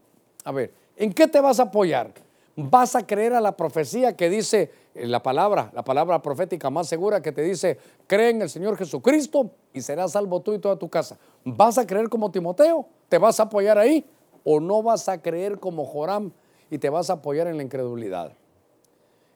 [0.45, 2.13] A ver, ¿en qué te vas a apoyar?
[2.59, 4.73] vas a creer a la profecía que dice
[5.07, 9.51] la palabra, la palabra profética más segura que te dice, cree en el Señor Jesucristo
[9.73, 11.19] y serás salvo tú y toda tu casa.
[11.45, 12.87] ¿Vas a creer como Timoteo?
[13.09, 14.05] ¿Te vas a apoyar ahí?
[14.45, 16.33] ¿O no vas a creer como Joram
[16.71, 18.33] y te vas a apoyar en la incredulidad?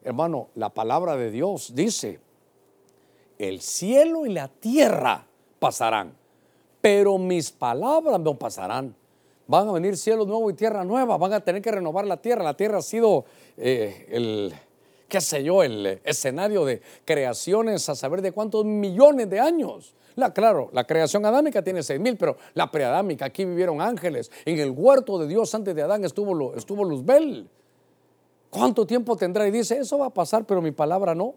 [0.02, 2.20] Hermano, la palabra de Dios dice,
[3.38, 5.26] el cielo y la tierra
[5.58, 6.14] pasarán,
[6.80, 8.96] pero mis palabras no pasarán
[9.52, 12.42] van a venir cielo nuevo y tierra nueva, van a tener que renovar la tierra.
[12.42, 14.54] La tierra ha sido eh, el,
[15.12, 19.94] qué sé yo, el escenario de creaciones a saber de cuántos millones de años.
[20.16, 24.30] La, claro, la creación adámica tiene seis mil, pero la preadámica, aquí vivieron ángeles.
[24.46, 27.46] En el huerto de Dios antes de Adán estuvo, estuvo Luzbel.
[28.48, 29.46] ¿Cuánto tiempo tendrá?
[29.46, 31.34] Y dice, eso va a pasar, pero mi palabra no.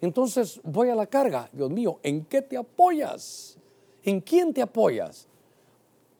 [0.00, 1.50] Entonces voy a la carga.
[1.52, 3.58] Dios mío, ¿en qué te apoyas?
[4.04, 5.26] ¿En quién te apoyas?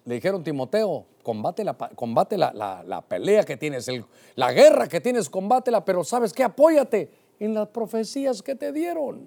[0.06, 2.52] Le dijeron Timoteo, combate la, combate la,
[2.86, 3.90] la, pelea que tienes,
[4.36, 6.44] la guerra que tienes, combátela, pero ¿sabes qué?
[6.44, 9.26] Apóyate en las profecías que te dieron.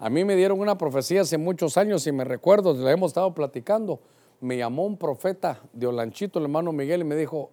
[0.00, 3.32] A mí me dieron una profecía hace muchos años y me recuerdo, la hemos estado
[3.32, 4.00] platicando.
[4.40, 7.50] Me llamó un profeta de Olanchito, el hermano Miguel, y me dijo,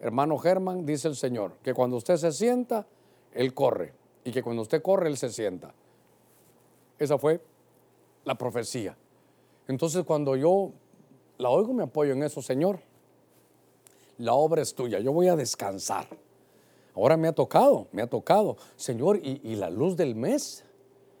[0.00, 2.86] hermano Germán, dice el Señor, que cuando usted se sienta,
[3.32, 3.94] Él corre.
[4.24, 5.72] Y que cuando usted corre, Él se sienta.
[6.98, 7.40] Esa fue
[8.24, 8.96] la profecía.
[9.68, 10.72] Entonces cuando yo
[11.42, 12.80] la oigo, me apoyo en eso, Señor.
[14.18, 16.06] La obra es tuya, yo voy a descansar.
[16.94, 20.64] Ahora me ha tocado, me ha tocado, Señor, y, la luz del mes,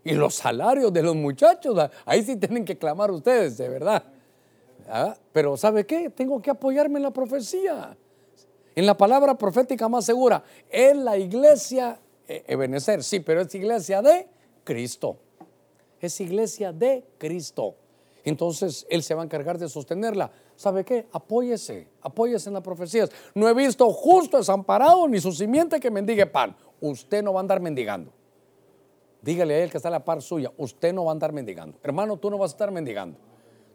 [0.04, 4.04] y los salarios de los muchachos, ah, ahí sí tienen que clamar ustedes, de verdad.
[4.88, 5.16] ¿Ah?
[5.32, 6.10] Pero ¿sabe qué?
[6.10, 7.96] Tengo que apoyarme en la profecía,
[8.74, 10.44] en la palabra profética más segura.
[10.70, 11.98] Es la iglesia
[12.28, 14.28] eh, Ebenezer, sí, pero es iglesia de
[14.64, 15.16] Cristo.
[16.00, 17.76] Es iglesia de Cristo.
[18.24, 20.30] Entonces Él se va a encargar de sostenerla.
[20.56, 21.08] ¿Sabe qué?
[21.12, 23.10] Apóyese, apóyese en las profecías.
[23.34, 26.56] No he visto justo desamparado ni su simiente que mendigue pan.
[26.80, 28.12] Usted no va a andar mendigando.
[29.20, 31.78] Dígale a él que está a la par suya, usted no va a andar mendigando.
[31.82, 33.18] Hermano, tú no vas a estar mendigando.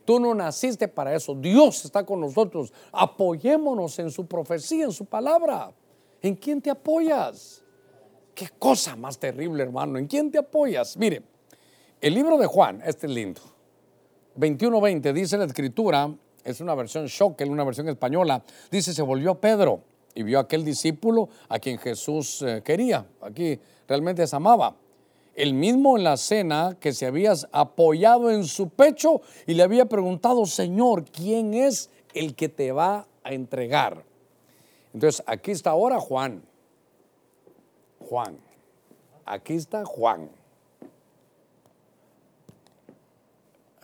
[0.04, 1.36] Tú no naciste para eso.
[1.36, 2.72] Dios está con nosotros.
[2.92, 5.74] Apoyémonos en su profecía, en su palabra.
[6.22, 7.64] ¿En quién te apoyas?
[8.34, 9.98] Qué cosa más terrible, hermano.
[9.98, 10.96] ¿En quién te apoyas?
[10.96, 11.24] Mire,
[12.00, 13.42] el libro de Juan, este es lindo.
[14.38, 16.14] 21:20 dice la escritura,
[16.44, 18.44] es una versión shock, una versión española.
[18.72, 19.82] Dice, se volvió Pedro
[20.16, 23.06] y vio a aquel discípulo a quien Jesús eh, quería.
[23.22, 24.76] Aquí realmente se amaba
[25.36, 29.86] el mismo en la cena que se había apoyado en su pecho y le había
[29.86, 34.04] preguntado, Señor, ¿quién es el que te va a entregar?
[34.94, 36.42] Entonces, aquí está ahora Juan.
[38.00, 38.40] Juan.
[39.26, 40.30] Aquí está Juan.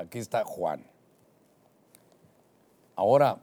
[0.06, 0.86] Aquí está Juan.
[2.96, 3.40] Ahora,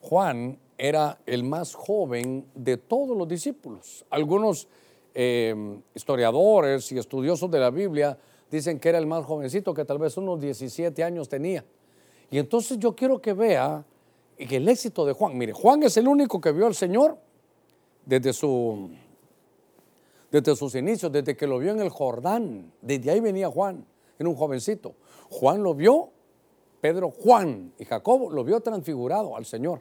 [0.00, 4.04] Juan era el más joven de todos los discípulos.
[4.10, 4.68] Algunos
[5.16, 8.18] Em, historiadores y estudiosos de la Biblia
[8.50, 11.64] dicen que era el más jovencito, que tal vez unos 17 años tenía.
[12.32, 13.84] Y entonces yo quiero que vea
[14.36, 17.16] el éxito de Juan, mire, Juan es el único que vio al Señor
[18.04, 18.90] desde, su,
[20.32, 22.72] desde sus inicios, desde que lo vio en el Jordán.
[22.82, 23.86] Desde ahí venía Juan,
[24.18, 24.96] era un jovencito.
[25.34, 26.10] Juan lo vio,
[26.80, 29.80] Pedro, Juan y Jacobo lo vio transfigurado al Señor.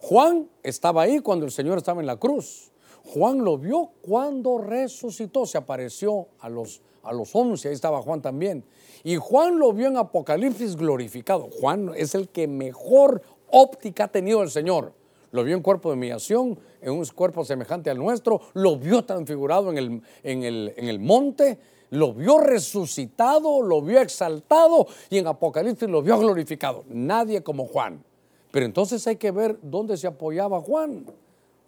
[0.00, 2.72] Juan estaba ahí cuando el Señor estaba en la cruz.
[3.04, 8.20] Juan lo vio cuando resucitó, se apareció a los, a los once, ahí estaba Juan
[8.20, 8.64] también.
[9.04, 11.48] Y Juan lo vio en Apocalipsis glorificado.
[11.60, 13.22] Juan es el que mejor
[13.52, 14.94] óptica ha tenido el Señor.
[15.30, 19.70] Lo vio en cuerpo de humillación, en un cuerpo semejante al nuestro, lo vio transfigurado
[19.70, 21.60] en el, en el, en el monte,
[21.90, 26.84] lo vio resucitado, lo vio exaltado y en Apocalipsis lo vio glorificado.
[26.88, 28.02] Nadie como Juan.
[28.50, 31.06] Pero entonces hay que ver dónde se apoyaba Juan.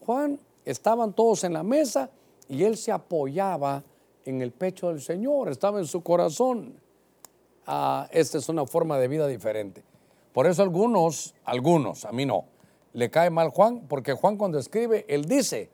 [0.05, 2.11] Juan estaban todos en la mesa
[2.49, 3.83] y él se apoyaba
[4.25, 6.75] en el pecho del Señor, estaba en su corazón.
[7.67, 9.83] Ah, esta es una forma de vida diferente.
[10.33, 12.45] Por eso algunos, algunos, a mí no,
[12.93, 15.71] le cae mal Juan, porque Juan cuando escribe, él dice,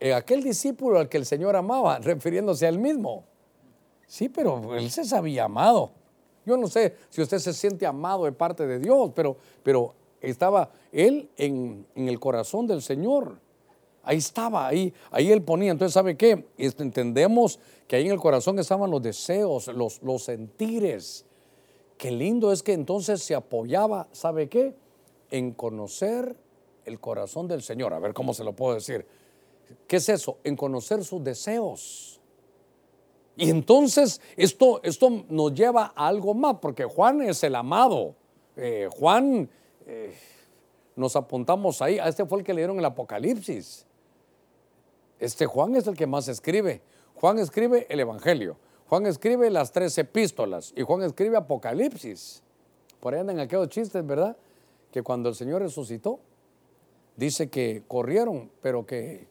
[0.00, 3.24] eh, aquel discípulo al que el Señor amaba, refiriéndose a él mismo.
[4.12, 5.90] Sí, pero él se sabía amado.
[6.44, 10.70] Yo no sé si usted se siente amado de parte de Dios, pero, pero estaba
[10.92, 13.40] él en, en el corazón del Señor.
[14.02, 15.72] Ahí estaba, ahí, ahí él ponía.
[15.72, 16.44] Entonces, ¿sabe qué?
[16.58, 17.58] Entendemos
[17.88, 21.24] que ahí en el corazón estaban los deseos, los, los sentires.
[21.96, 24.76] Qué lindo es que entonces se apoyaba, ¿sabe qué?
[25.30, 26.36] En conocer
[26.84, 27.94] el corazón del Señor.
[27.94, 29.06] A ver cómo se lo puedo decir.
[29.86, 30.36] ¿Qué es eso?
[30.44, 32.11] En conocer sus deseos.
[33.36, 38.14] Y entonces esto, esto nos lleva a algo más, porque Juan es el amado.
[38.56, 39.48] Eh, Juan,
[39.86, 40.14] eh,
[40.96, 43.86] nos apuntamos ahí, a este fue el que leyeron el Apocalipsis.
[45.18, 46.82] Este Juan es el que más escribe.
[47.14, 48.56] Juan escribe el Evangelio.
[48.88, 52.42] Juan escribe las tres epístolas y Juan escribe Apocalipsis.
[53.00, 54.36] Por ahí andan aquellos chistes, ¿verdad?
[54.90, 56.20] Que cuando el Señor resucitó,
[57.16, 59.28] dice que corrieron, pero que,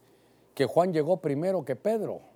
[0.56, 2.31] que Juan llegó primero que Pedro.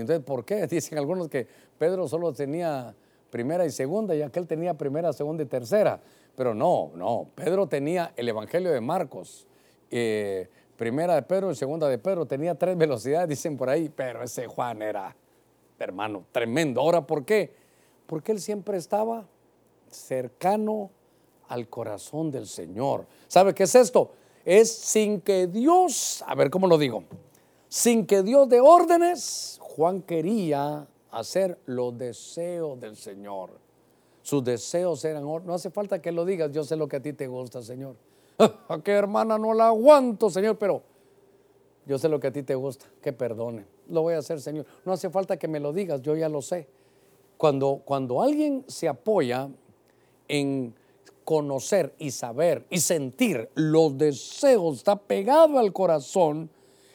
[0.00, 0.66] Entonces, ¿por qué?
[0.68, 1.46] Dicen algunos que
[1.78, 2.94] Pedro solo tenía
[3.30, 6.00] primera y segunda y aquel tenía primera, segunda y tercera.
[6.34, 9.46] Pero no, no, Pedro tenía el Evangelio de Marcos.
[9.90, 14.22] Eh, primera de Pedro y segunda de Pedro, tenía tres velocidades, dicen por ahí, pero
[14.22, 15.14] ese Juan era,
[15.78, 16.80] hermano, tremendo.
[16.80, 17.54] Ahora, ¿por qué?
[18.06, 19.26] Porque él siempre estaba
[19.90, 20.90] cercano
[21.48, 23.06] al corazón del Señor.
[23.28, 24.12] ¿Sabe qué es esto?
[24.44, 27.04] Es sin que Dios, a ver cómo lo digo,
[27.68, 33.50] sin que Dios dé órdenes, Juan quería hacer los deseos del Señor.
[34.22, 37.12] Sus deseos eran, no hace falta que lo digas, yo sé lo que a ti
[37.12, 37.94] te gusta, Señor.
[38.68, 40.82] a qué hermana no la aguanto, Señor, pero
[41.86, 43.64] yo sé lo que a ti te gusta, que perdone.
[43.88, 44.66] Lo voy a hacer, Señor.
[44.84, 46.68] No hace falta que me lo digas, yo ya lo sé.
[47.36, 49.48] Cuando, cuando alguien se apoya
[50.26, 50.74] en
[51.24, 56.50] conocer y saber y sentir los deseos está pegado al corazón,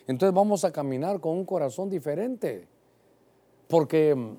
[0.08, 2.68] entonces vamos a caminar con un corazón diferente.
[3.68, 4.38] Porque mm,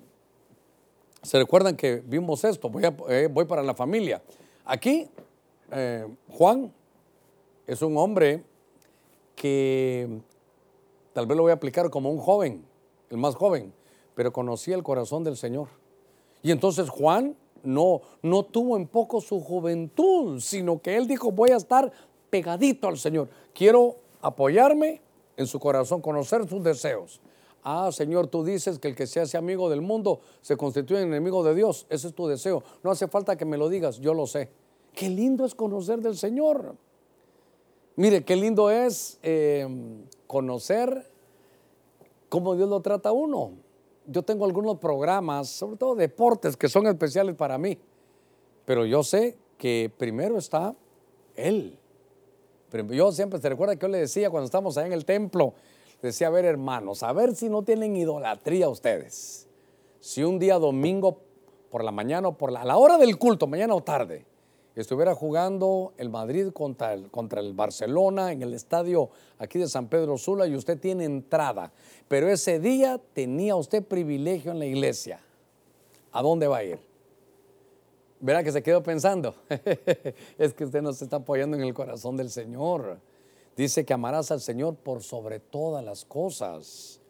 [1.23, 4.23] se recuerdan que vimos esto, voy, eh, para la familia.
[4.65, 5.09] Aquí,
[5.73, 6.73] eh, Juan
[7.67, 8.45] es un hombre
[9.35, 10.21] que
[11.13, 12.65] tal vez lo voy a aplicar como un joven,
[13.11, 13.73] el más joven,
[14.15, 15.69] pero conocía el corazón del Señor.
[16.43, 21.51] Y entonces Juan no, no tuvo en poco su juventud, sino que él dijo, voy
[21.51, 21.91] a estar
[22.31, 23.29] pegadito al Señor.
[23.53, 25.01] Quiero apoyarme
[25.37, 27.21] en su corazón, conocer sus deseos.
[27.63, 31.09] Ah, Señor, tú dices que el que se hace amigo del mundo se constituye en
[31.09, 31.87] enemigo de Dios.
[31.91, 32.63] Ese es tu deseo.
[32.85, 34.51] No hace falta que me lo digas, yo lo sé.
[34.95, 36.77] Qué lindo es conocer del Señor.
[37.97, 39.67] Mire, qué lindo es eh,
[40.27, 41.11] conocer
[42.29, 43.53] cómo Dios lo trata a uno.
[44.07, 47.79] Yo tengo algunos programas, sobre todo deportes, que son especiales para mí.
[48.65, 50.77] Pero yo sé que primero está
[51.35, 51.79] Él.
[52.71, 55.55] Pero Yo siempre, ¿se recuerda que yo le decía cuando estábamos allá en el templo?
[56.03, 59.49] Decía, a ver hermanos, a ver si no tienen idolatría ustedes.
[60.01, 61.21] Si un día domingo
[61.71, 64.25] por la mañana o por la, a la hora del culto, mañana o tarde,
[64.81, 69.89] estuviera jugando el Madrid contra el, contra el Barcelona en el estadio aquí de San
[69.89, 71.73] Pedro Sula y usted tiene entrada,
[72.09, 75.21] pero ese día tenía usted privilegio en la iglesia,
[76.13, 76.79] ¿a dónde va a ir?
[78.21, 79.35] Verá que se quedó pensando,
[80.39, 82.99] es que usted no se está apoyando en el corazón del Señor.
[83.57, 87.01] Dice que amarás al Señor por sobre todas las cosas.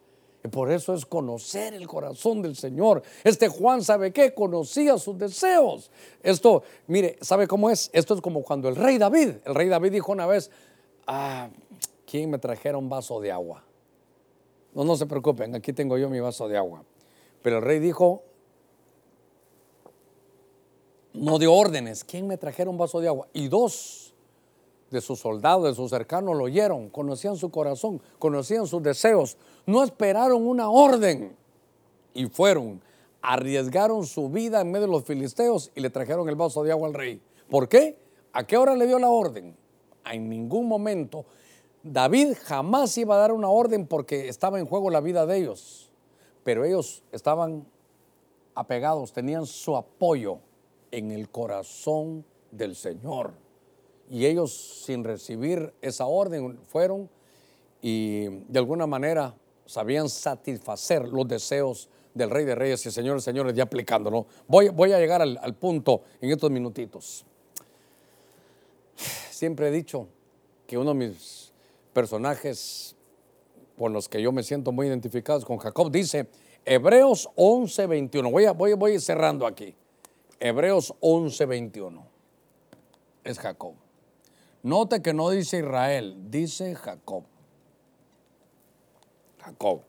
[0.44, 3.02] Y por eso es conocer el corazón del Señor.
[3.24, 4.32] Este Juan, ¿sabe qué?
[4.32, 5.90] Conocía sus deseos.
[6.22, 7.90] Esto, mire, ¿sabe cómo es?
[7.92, 10.50] Esto es como cuando el rey David, el rey David dijo una vez,
[11.06, 11.50] ah,
[12.04, 13.64] ¿quién me trajera un vaso de agua?
[14.72, 16.84] No, no se preocupen, aquí tengo yo mi vaso de agua.
[17.42, 18.22] Pero el rey dijo,
[21.16, 23.28] no dio órdenes, ¿quién me trajera un vaso de agua?
[23.32, 24.14] Y dos
[24.90, 29.82] de sus soldados, de sus cercanos lo oyeron, conocían su corazón, conocían sus deseos, no
[29.82, 31.34] esperaron una orden
[32.14, 32.80] y fueron,
[33.22, 36.88] arriesgaron su vida en medio de los filisteos y le trajeron el vaso de agua
[36.88, 37.20] al rey.
[37.50, 37.98] ¿Por qué?
[38.32, 39.56] ¿A qué hora le dio la orden?
[40.04, 41.24] En ningún momento.
[41.82, 45.90] David jamás iba a dar una orden porque estaba en juego la vida de ellos,
[46.44, 47.66] pero ellos estaban
[48.54, 50.38] apegados, tenían su apoyo
[50.90, 53.32] en el corazón del Señor.
[54.08, 57.08] Y ellos sin recibir esa orden fueron
[57.82, 59.34] y de alguna manera
[59.66, 64.26] sabían satisfacer los deseos del Rey de Reyes y Señores, Señores, ya aplicándolo.
[64.48, 67.24] Voy, voy a llegar al, punto en estos minutitos.
[69.30, 70.08] Siempre he dicho
[70.66, 71.52] que uno de mis
[71.92, 72.96] personajes
[73.76, 75.90] con los que yo me siento muy identificado con Jacob.
[75.90, 76.26] Dice
[76.64, 78.30] Hebreos 11, 21.
[78.30, 79.74] Voy, a, voy, voy cerrando aquí.
[80.38, 82.06] Hebreos 11, 21.
[83.24, 83.74] Es Jacob.
[84.62, 87.24] Note que no dice Israel, dice Jacob.
[89.38, 89.80] Jacob.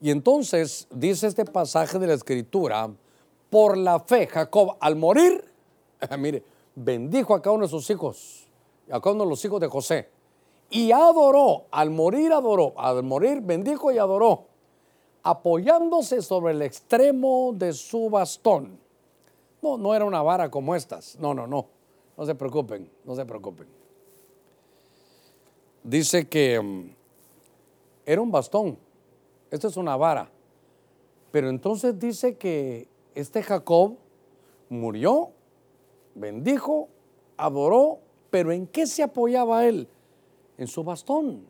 [0.00, 2.90] Y entonces dice este pasaje de la escritura,
[3.50, 5.44] por la fe, Jacob al morir,
[6.18, 6.42] mire,
[6.74, 8.46] bendijo a cada uno de sus hijos,
[8.90, 10.08] a cada uno de los hijos de José,
[10.70, 14.46] y adoró, al morir adoró, al morir bendijo y adoró,
[15.22, 18.85] apoyándose sobre el extremo de su bastón.
[19.78, 21.66] No, era una vara como estas, no, no, no,
[22.16, 23.66] no se preocupen, no se preocupen.
[25.82, 26.90] Dice que um,
[28.04, 28.78] era un bastón,
[29.50, 30.30] esto es una vara,
[31.32, 33.96] pero entonces dice que este Jacob
[34.68, 35.30] murió,
[36.14, 36.88] bendijo,
[37.36, 37.98] adoró,
[38.30, 39.88] pero ¿en qué se apoyaba él?
[40.58, 41.46] En su bastón.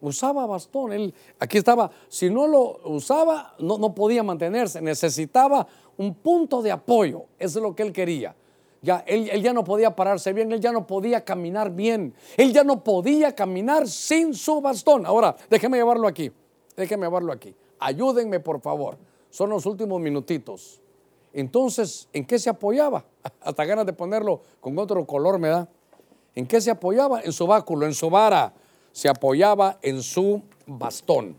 [0.00, 0.92] Usaba bastón.
[0.92, 5.66] Él, aquí estaba, si no lo usaba, no, no podía mantenerse, necesitaba
[5.98, 7.24] un punto de apoyo.
[7.38, 8.34] Eso es lo que él quería.
[8.80, 12.52] Ya, él, él ya no podía pararse bien, él ya no podía caminar bien, él
[12.52, 15.04] ya no podía caminar sin su bastón.
[15.04, 16.30] Ahora, déjeme llevarlo aquí,
[16.76, 17.54] déjeme llevarlo aquí.
[17.80, 18.96] Ayúdenme, por favor.
[19.30, 20.80] Son los últimos minutitos.
[21.32, 23.04] Entonces, ¿en qué se apoyaba?
[23.40, 25.68] Hasta ganas de ponerlo con otro color me da.
[26.34, 27.20] ¿En qué se apoyaba?
[27.22, 28.52] En su báculo, en su vara.
[28.92, 31.36] Se apoyaba en su bastón.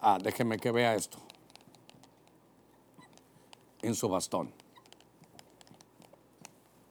[0.00, 1.18] Ah, déjeme que vea esto.
[3.86, 4.50] En su bastón.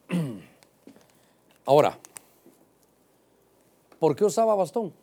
[1.65, 1.99] Ahora,
[3.99, 4.93] ¿por qué usaba bastón?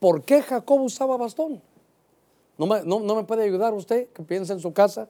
[0.00, 1.62] ¿Por qué Jacob usaba bastón?
[2.58, 5.08] ¿No me, puede ayudar usted que piensa en su casa?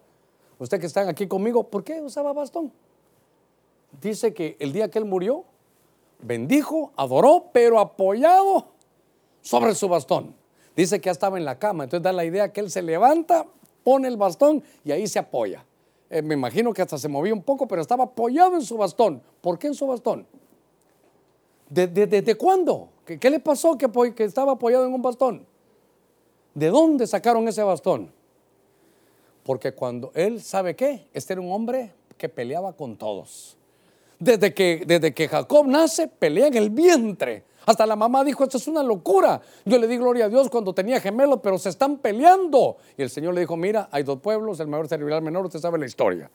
[0.61, 2.73] Usted que está aquí conmigo, ¿por qué usaba bastón?
[4.01, 5.47] Dice que el día que él murió,
[6.21, 8.69] bendijo, adoró, pero apoyado
[9.43, 10.37] sobre su bastón.
[10.77, 13.47] Dice que ya estaba en la cama, entonces da la idea que él se levanta,
[13.83, 15.65] pone el bastón y ahí se apoya.
[16.11, 19.23] Eh, me imagino que hasta se movía un poco, pero estaba apoyado en su bastón.
[19.41, 20.27] ¿Por qué en su bastón?
[21.69, 22.89] ¿Desde cuándo?
[23.05, 25.47] ¿Qué, ¿Qué, le pasó que, que estaba apoyado en un bastón?
[26.55, 28.11] ¿De dónde sacaron ese bastón?
[29.45, 33.57] Porque cuando él sabe qué, este era un hombre que peleaba con todos.
[34.19, 37.45] Desde que, desde que Jacob nace, pelea en el vientre.
[37.69, 39.43] Hasta la mamá dijo, esto es una locura.
[39.67, 42.79] Yo le di gloria a Dios cuando tenía gemelos, pero se están peleando.
[42.97, 45.59] Y el Señor le dijo, mira, hay dos pueblos, el mayor servirá al menor, usted
[45.61, 46.31] sabe la historia.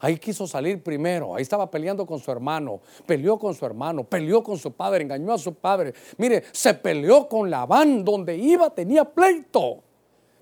[0.00, 4.42] Ahí quiso salir primero, ahí estaba peleando con su hermano, peleó con su hermano, peleó
[4.42, 5.94] con su padre, engañó a su padre.
[6.16, 9.78] Mire, se peleó con Labán, donde iba tenía pleito.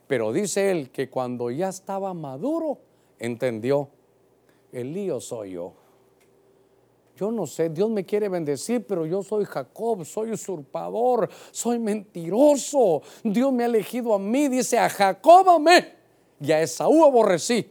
[0.06, 2.78] Pero dice él que cuando ya estaba maduro,
[3.18, 3.90] entendió,
[4.72, 5.74] el lío soy yo.
[7.16, 13.02] Yo no sé, Dios me quiere bendecir, pero yo soy Jacob, soy usurpador, soy mentiroso.
[13.22, 15.94] Dios me ha elegido a mí, dice a Jacob amé
[16.40, 17.70] y a Esaú aborrecí.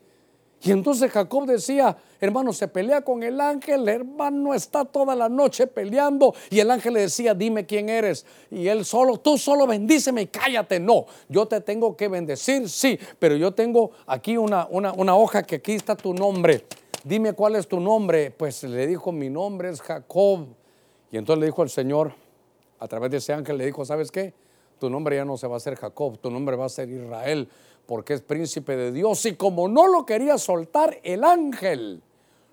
[0.63, 5.65] Y entonces Jacob decía, hermano, se pelea con el ángel, hermano está toda la noche
[5.65, 6.35] peleando.
[6.51, 8.27] Y el ángel le decía, dime quién eres.
[8.51, 10.79] Y él solo, tú solo bendíceme y cállate.
[10.79, 15.41] No, yo te tengo que bendecir, sí, pero yo tengo aquí una, una, una hoja
[15.41, 16.63] que aquí está tu nombre
[17.03, 18.31] dime cuál es tu nombre.
[18.31, 20.47] Pues le dijo, mi nombre es Jacob.
[21.11, 22.13] Y entonces le dijo el Señor,
[22.79, 24.33] a través de ese ángel, le dijo, ¿sabes qué?
[24.79, 27.47] Tu nombre ya no se va a ser Jacob, tu nombre va a ser Israel,
[27.85, 29.23] porque es príncipe de Dios.
[29.25, 32.01] Y como no lo quería soltar, el ángel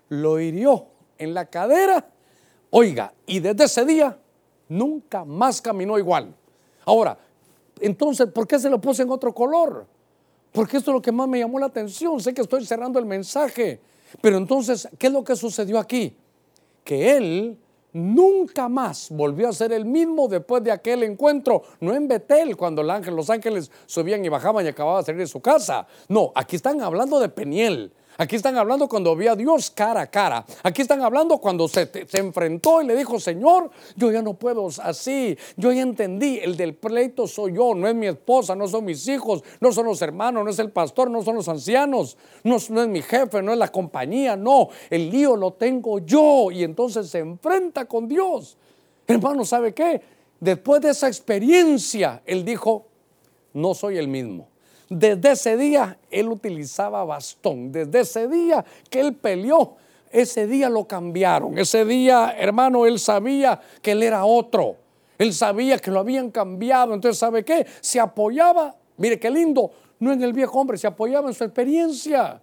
[0.09, 0.85] lo hirió
[1.17, 2.09] en la cadera.
[2.69, 4.19] Oiga, y desde ese día
[4.67, 6.35] nunca más caminó igual.
[6.85, 7.17] Ahora,
[7.79, 9.87] entonces, ¿por qué se lo puse en otro color?
[10.51, 12.19] Porque esto es lo que más me llamó la atención.
[12.19, 13.79] Sé que estoy cerrando el mensaje.
[14.21, 16.15] Pero entonces, ¿qué es lo que sucedió aquí?
[16.83, 17.57] Que él
[17.93, 22.83] nunca más volvió a ser el mismo después de aquel encuentro, no en Betel, cuando
[22.83, 25.87] los ángeles subían y bajaban y acababa de salir de su casa.
[26.07, 27.91] No, aquí están hablando de Peniel.
[28.21, 30.45] Aquí están hablando cuando vio a Dios cara a cara.
[30.63, 34.67] Aquí están hablando cuando se, se, enfrentó y le dijo, Señor, yo ya no puedo
[34.83, 35.37] así.
[35.55, 39.07] Yo ya entendí, el del pleito soy yo, no es mi esposa, no son mis
[39.07, 42.81] hijos, no son los hermanos, no es el pastor, no son los ancianos, no, no
[42.81, 44.67] es mi jefe, no es la compañía, no.
[44.89, 46.51] El lío lo tengo yo.
[46.51, 48.57] Y entonces se enfrenta con Dios.
[49.07, 50.01] Hermano, ¿sabe qué?
[50.41, 52.85] Después de esa experiencia, él dijo,
[53.53, 54.48] no soy el mismo.
[54.89, 57.71] Desde ese día él utilizaba bastón.
[57.71, 59.75] Desde ese día que él peleó,
[60.11, 61.57] ese día lo cambiaron.
[61.57, 64.77] Ese día, hermano, él sabía que él era otro.
[65.19, 66.93] Él sabía que lo habían cambiado.
[66.93, 67.67] Entonces, ¿sabe qué?
[67.81, 72.41] Se apoyaba, mire qué lindo, no en el viejo hombre, se apoyaba en su experiencia.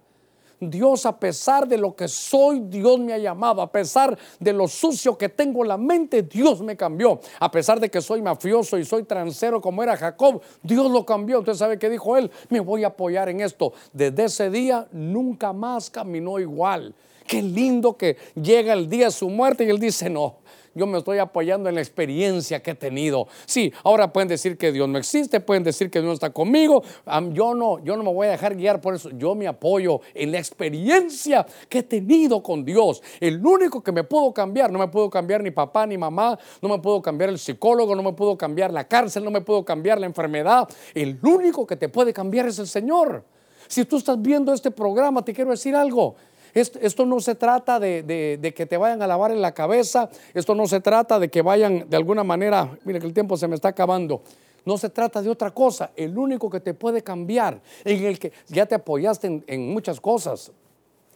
[0.59, 3.61] Dios, a pesar de lo que soy, Dios me ha llamado.
[3.61, 7.19] A pesar de lo sucio que tengo en la mente, Dios me cambió.
[7.39, 11.39] A pesar de que soy mafioso y soy transero como era Jacob, Dios lo cambió.
[11.39, 12.31] Entonces, ¿sabe qué dijo él?
[12.49, 13.73] Me voy a apoyar en esto.
[13.93, 16.95] Desde ese día nunca más caminó igual.
[17.27, 20.37] Qué lindo que llega el día de su muerte y él dice, no,
[20.77, 23.27] yo me estoy apoyando en la experiencia que he tenido.
[23.45, 26.83] Sí, ahora pueden decir que Dios no existe, pueden decir que Dios no está conmigo.
[27.31, 29.09] yo no, yo no me voy a dejar guiar por eso.
[29.11, 33.01] Yo me apoyo en la experiencia que he tenido con Dios.
[33.19, 36.69] El único que me puedo cambiar, no me puedo cambiar ni papá ni mamá, no
[36.69, 39.99] me puedo cambiar el psicólogo, no me puedo cambiar la cárcel, no me puedo cambiar
[39.99, 40.67] la enfermedad.
[40.93, 43.23] El único que te puede cambiar es el Señor.
[43.67, 46.15] Si tú estás viendo este programa, te quiero decir algo.
[46.61, 50.67] Esto, no se trata de, que te vayan a lavar en la cabeza, esto no
[50.67, 53.69] se trata de que vayan de alguna manera, mire que el tiempo se me está
[53.69, 54.21] acabando.
[54.65, 55.91] No se trata de otra cosa.
[55.95, 60.51] El único que te puede cambiar, en el que ya te apoyaste en muchas cosas,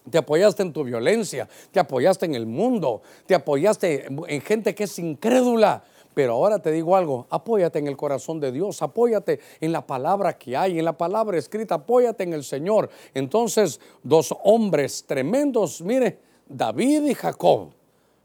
[0.09, 4.85] te apoyaste en tu violencia, te apoyaste en el mundo, te apoyaste en gente que
[4.85, 5.83] es incrédula,
[6.13, 10.37] pero ahora te digo algo, apóyate en el corazón de Dios, apóyate en la palabra
[10.37, 12.89] que hay, en la palabra escrita, apóyate en el Señor.
[13.13, 17.69] Entonces, dos hombres tremendos, mire, David y Jacob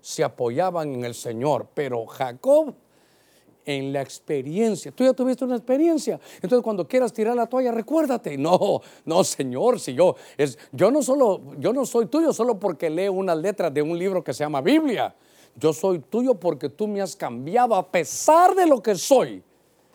[0.01, 2.75] se apoyaban en el Señor, pero Jacob
[3.67, 4.93] en la experiencia.
[4.93, 6.19] Tú ya tuviste una experiencia.
[6.37, 8.37] Entonces, cuando quieras tirar la toalla, recuérdate.
[8.47, 12.89] No, no, Señor, si yo es yo no solo yo no soy tuyo solo porque
[12.89, 15.13] leo unas letras de un libro que se llama Biblia.
[15.57, 19.43] Yo soy tuyo porque tú me has cambiado a pesar de lo que soy,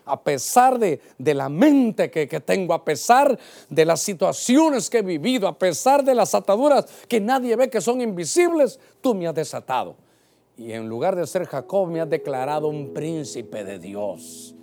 [0.05, 3.37] a pesar de, la mente que, que, tengo, a pesar
[3.69, 7.79] de las situaciones que he vivido, a pesar de las ataduras que nadie ve que
[7.79, 9.95] son invisibles, tú me has desatado.
[10.57, 14.55] Y en lugar de ser Jacob, me has declarado un príncipe de Dios.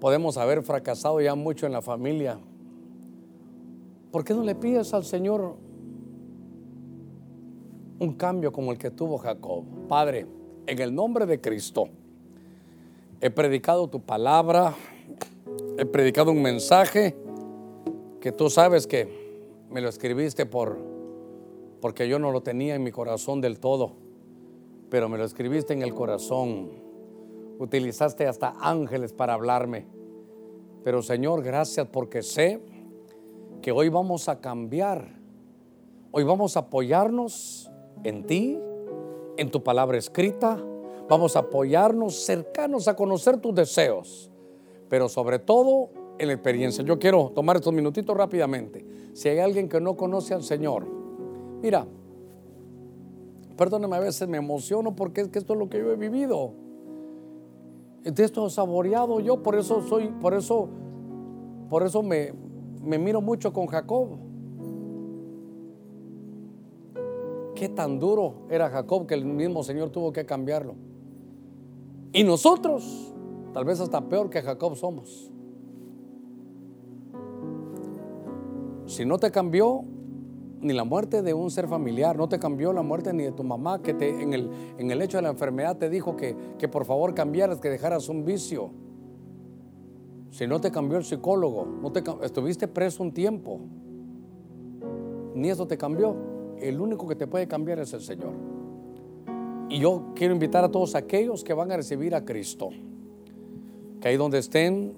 [0.00, 2.38] Podemos haber fracasado ya mucho en la familia.
[4.10, 5.54] ¿Por qué no le pides al Señor
[8.02, 9.64] un cambio como el que tuvo Jacob.
[9.88, 10.26] Padre,
[10.66, 11.88] en el nombre de Cristo,
[13.20, 14.74] he predicado tu palabra,
[15.78, 17.16] he predicado un mensaje
[18.20, 19.08] que tú sabes que
[19.70, 20.78] me lo escribiste por
[21.80, 23.92] porque yo no lo tenía en mi corazón del todo,
[24.88, 26.70] pero me lo escribiste en el corazón.
[27.58, 29.86] Utilizaste hasta ángeles para hablarme.
[30.84, 32.60] Pero Señor, gracias porque sé
[33.60, 35.08] que hoy vamos a cambiar.
[36.12, 37.71] Hoy vamos a apoyarnos
[38.04, 38.58] en ti,
[39.36, 40.62] en tu palabra escrita.
[41.08, 44.30] Vamos a apoyarnos cercanos a conocer tus deseos,
[44.88, 46.84] pero sobre todo en la experiencia.
[46.84, 48.84] Yo quiero tomar estos minutitos rápidamente.
[49.12, 50.86] Si hay alguien que no conoce al Señor,
[51.60, 51.86] mira,
[53.56, 56.52] perdóneme, a veces me emociono porque es que esto es lo que yo he vivido.
[58.04, 60.68] De esto he saboreado yo, por eso soy, por eso,
[61.68, 62.32] por eso me,
[62.82, 64.18] me miro mucho con Jacob.
[67.62, 70.74] Qué tan duro era Jacob que el mismo Señor tuvo que cambiarlo.
[72.12, 73.14] Y nosotros,
[73.54, 75.30] tal vez hasta peor que Jacob somos.
[78.86, 79.84] Si no te cambió
[80.60, 83.44] ni la muerte de un ser familiar, no te cambió la muerte ni de tu
[83.44, 87.60] mamá, que en, el, hecho de la enfermedad te dijo que, que por favor cambiaras,
[87.60, 88.72] que dejaras un vicio.
[90.30, 93.60] Si no te cambió el psicólogo, no te, estuviste preso un tiempo,
[95.36, 96.31] ni eso te cambió.
[96.62, 98.32] El único que te puede cambiar es el Señor.
[99.68, 102.70] Y yo quiero invitar a todos aquellos que van a recibir a Cristo,
[104.00, 104.94] que ahí donde estén,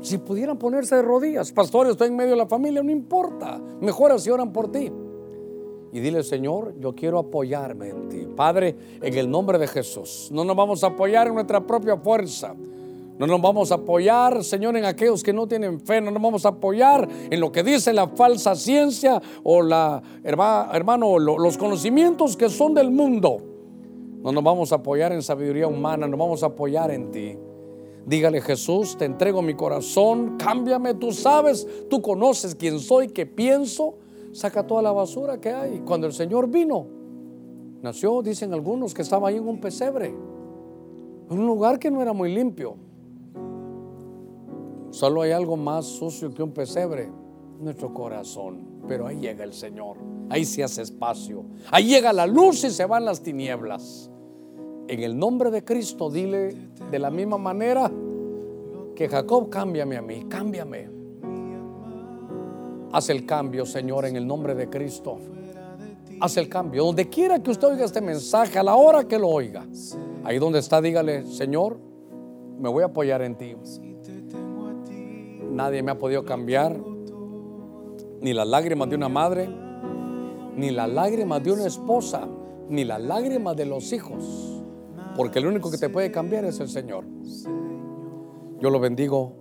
[0.00, 4.12] si pudieran ponerse de rodillas, pastor, estoy en medio de la familia, no importa, mejor
[4.12, 4.90] así oran por ti.
[5.92, 8.26] Y dile, Señor, yo quiero apoyarme en ti.
[8.34, 12.54] Padre, en el nombre de Jesús, no nos vamos a apoyar en nuestra propia fuerza.
[13.16, 16.00] No nos vamos a apoyar, Señor, en aquellos que no tienen fe.
[16.00, 21.18] No nos vamos a apoyar en lo que dice la falsa ciencia o la, hermano,
[21.18, 23.38] los conocimientos que son del mundo.
[24.24, 27.38] No nos vamos a apoyar en sabiduría humana, nos vamos a apoyar en ti.
[28.06, 33.94] Dígale Jesús, te entrego mi corazón, cámbiame, tú sabes, tú conoces quién soy, qué pienso,
[34.32, 35.80] saca toda la basura que hay.
[35.86, 36.86] Cuando el Señor vino,
[37.80, 42.12] nació, dicen algunos, que estaba ahí en un pesebre, en un lugar que no era
[42.12, 42.76] muy limpio.
[44.94, 47.10] Solo hay algo más sucio que un pesebre,
[47.58, 48.84] nuestro corazón.
[48.86, 49.96] Pero ahí llega el Señor,
[50.30, 54.08] ahí se hace espacio, ahí llega la luz y se van las tinieblas.
[54.86, 56.54] En el nombre de Cristo, dile
[56.92, 57.90] de la misma manera
[58.94, 60.88] que Jacob, cámbiame a mí, cámbiame.
[62.92, 65.18] Haz el cambio, Señor, en el nombre de Cristo.
[66.20, 66.84] Haz el cambio.
[66.84, 69.66] Donde quiera que usted oiga este mensaje, a la hora que lo oiga,
[70.22, 71.80] ahí donde está, dígale, Señor,
[72.60, 73.56] me voy a apoyar en ti.
[75.54, 76.76] Nadie me ha podido cambiar,
[78.20, 79.48] ni las lágrimas de una madre,
[80.56, 82.26] ni las lágrimas de una esposa,
[82.68, 84.64] ni las lágrimas de los hijos,
[85.16, 87.04] porque el único que te puede cambiar es el Señor.
[88.58, 89.32] Yo lo bendigo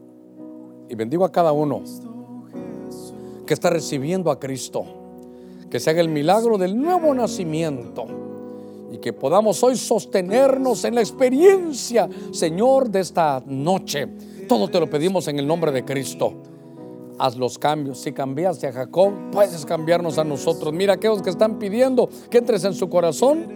[0.88, 1.82] y bendigo a cada uno
[3.47, 4.86] que está recibiendo a Cristo,
[5.72, 8.05] que se haga el milagro del nuevo nacimiento
[8.91, 14.09] y que podamos hoy sostenernos en la experiencia, Señor, de esta noche
[14.47, 16.33] todo te lo pedimos en el nombre de Cristo.
[17.19, 17.99] Haz los cambios.
[17.99, 20.73] Si cambiaste a Jacob, puedes cambiarnos a nosotros.
[20.73, 23.47] Mira aquellos que están pidiendo que entres en su corazón,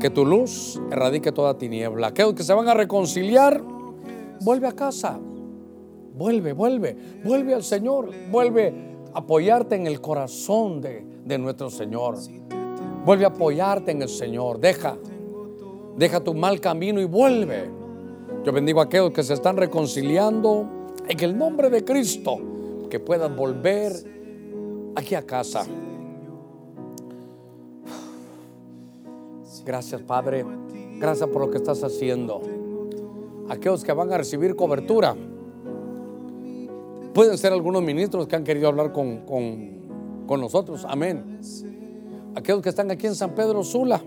[0.00, 2.08] que tu luz erradique toda tiniebla.
[2.08, 3.62] Aquellos que se van a reconciliar,
[4.40, 5.18] vuelve a casa.
[6.14, 8.10] Vuelve, vuelve, vuelve al Señor.
[8.30, 8.74] Vuelve
[9.14, 12.16] a apoyarte en el corazón de, de nuestro Señor.
[13.04, 14.60] Vuelve a apoyarte en el Señor.
[14.60, 14.96] Deja,
[15.96, 17.70] deja tu mal camino y vuelve.
[18.48, 20.66] Yo bendigo a aquellos que se están reconciliando
[21.06, 22.38] en el nombre de Cristo,
[22.88, 23.92] que puedan volver
[24.96, 25.66] aquí a casa.
[29.66, 30.46] Gracias Padre,
[30.98, 32.40] gracias por lo que estás haciendo.
[33.50, 35.14] Aquellos que van a recibir cobertura,
[37.12, 39.26] pueden ser algunos ministros que han querido hablar con,
[40.26, 41.38] con nosotros, amén.
[42.34, 44.00] Aquellos que están aquí en San Pedro Sula,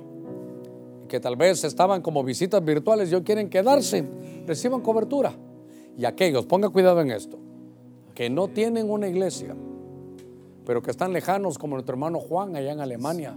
[1.11, 4.07] que tal vez estaban como visitas virtuales y quieren quedarse,
[4.47, 5.33] reciban cobertura.
[5.97, 7.37] Y aquellos, ponga cuidado en esto,
[8.15, 9.53] que no tienen una iglesia,
[10.65, 13.35] pero que están lejanos como nuestro hermano Juan allá en Alemania,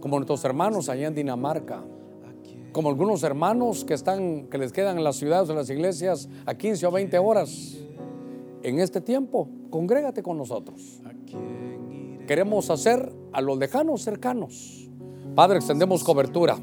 [0.00, 1.82] como nuestros hermanos allá en Dinamarca,
[2.72, 6.28] como algunos hermanos que están que les quedan en las ciudades o en las iglesias
[6.44, 7.78] a 15 o 20 horas.
[8.62, 11.00] En este tiempo, congrégate con nosotros.
[12.26, 14.90] Queremos hacer a los lejanos cercanos.
[15.40, 16.58] Padre, extendemos cobertura.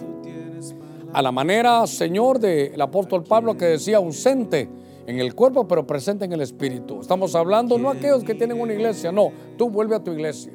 [1.12, 4.70] A la manera, Señor, del apóstol Pablo que decía ausente
[5.08, 7.02] en el cuerpo, pero presente en el espíritu.
[7.02, 10.54] Estamos hablando no aquellos que tienen una iglesia, no, tú vuelve a tu iglesia.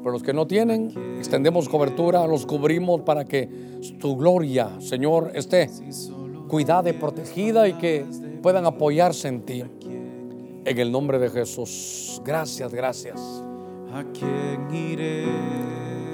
[0.00, 3.48] Pero los que no tienen, extendemos cobertura, los cubrimos para que
[3.98, 5.70] tu gloria, Señor, esté
[6.48, 8.04] cuidada y protegida y que
[8.42, 9.64] puedan apoyarse en ti.
[10.66, 12.20] En el nombre de Jesús.
[12.22, 13.18] Gracias, gracias.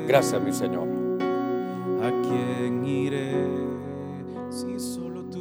[0.06, 1.01] Gracias, mi Señor.
[2.02, 3.46] ¿A quién iré?
[4.50, 5.40] Si solo tú,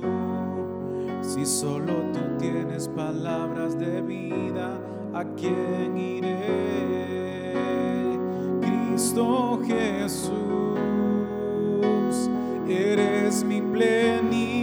[1.24, 4.80] si solo tú tienes palabras de vida,
[5.12, 6.38] ¿a quién iré?
[8.62, 10.30] Cristo Jesús,
[12.70, 14.61] eres mi plenitud.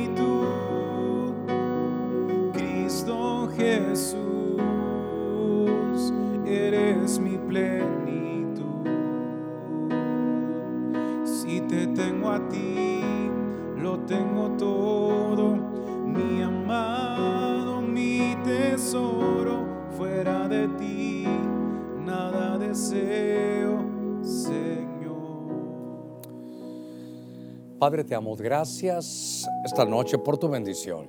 [27.89, 31.07] Padre, te damos gracias esta noche por tu bendición.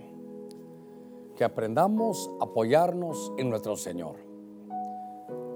[1.35, 4.15] Que aprendamos a apoyarnos en nuestro Señor.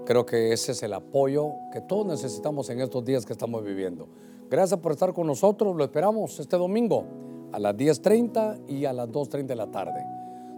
[0.04, 4.06] Creo que ese es el apoyo que todos necesitamos en estos días que estamos viviendo.
[4.50, 5.74] Gracias por estar con nosotros.
[5.74, 7.06] Lo esperamos este domingo
[7.52, 10.04] a las 10.30 y a las 2.30 de la tarde.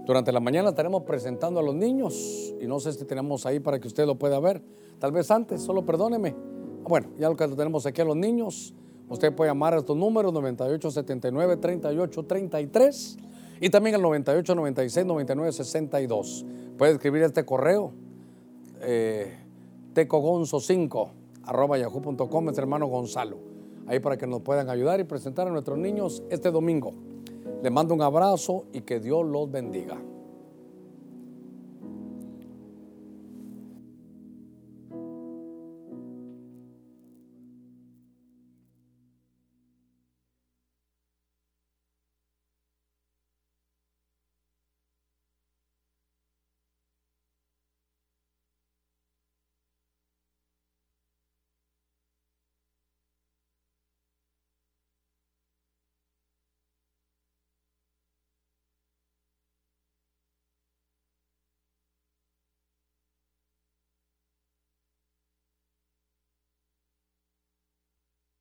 [0.04, 3.78] Durante la mañana estaremos presentando a los niños y no sé si tenemos ahí para
[3.78, 4.64] que usted lo pueda ver.
[4.98, 6.34] Tal vez antes, solo perdóneme.
[6.82, 8.74] Bueno, ya lo que tenemos aquí a los niños.
[9.08, 13.16] Usted puede llamar a estos números 98 79 38 33
[13.60, 16.46] y también al 98 96 99 62.
[16.76, 17.92] Puede escribir este correo
[18.80, 19.38] eh,
[19.94, 21.08] tecogonzo5
[21.44, 23.38] arroba yahoo.com es hermano Gonzalo.
[23.86, 26.92] Ahí para que nos puedan ayudar y presentar a nuestros niños este domingo.
[27.62, 29.96] Les mando un abrazo y que Dios los bendiga.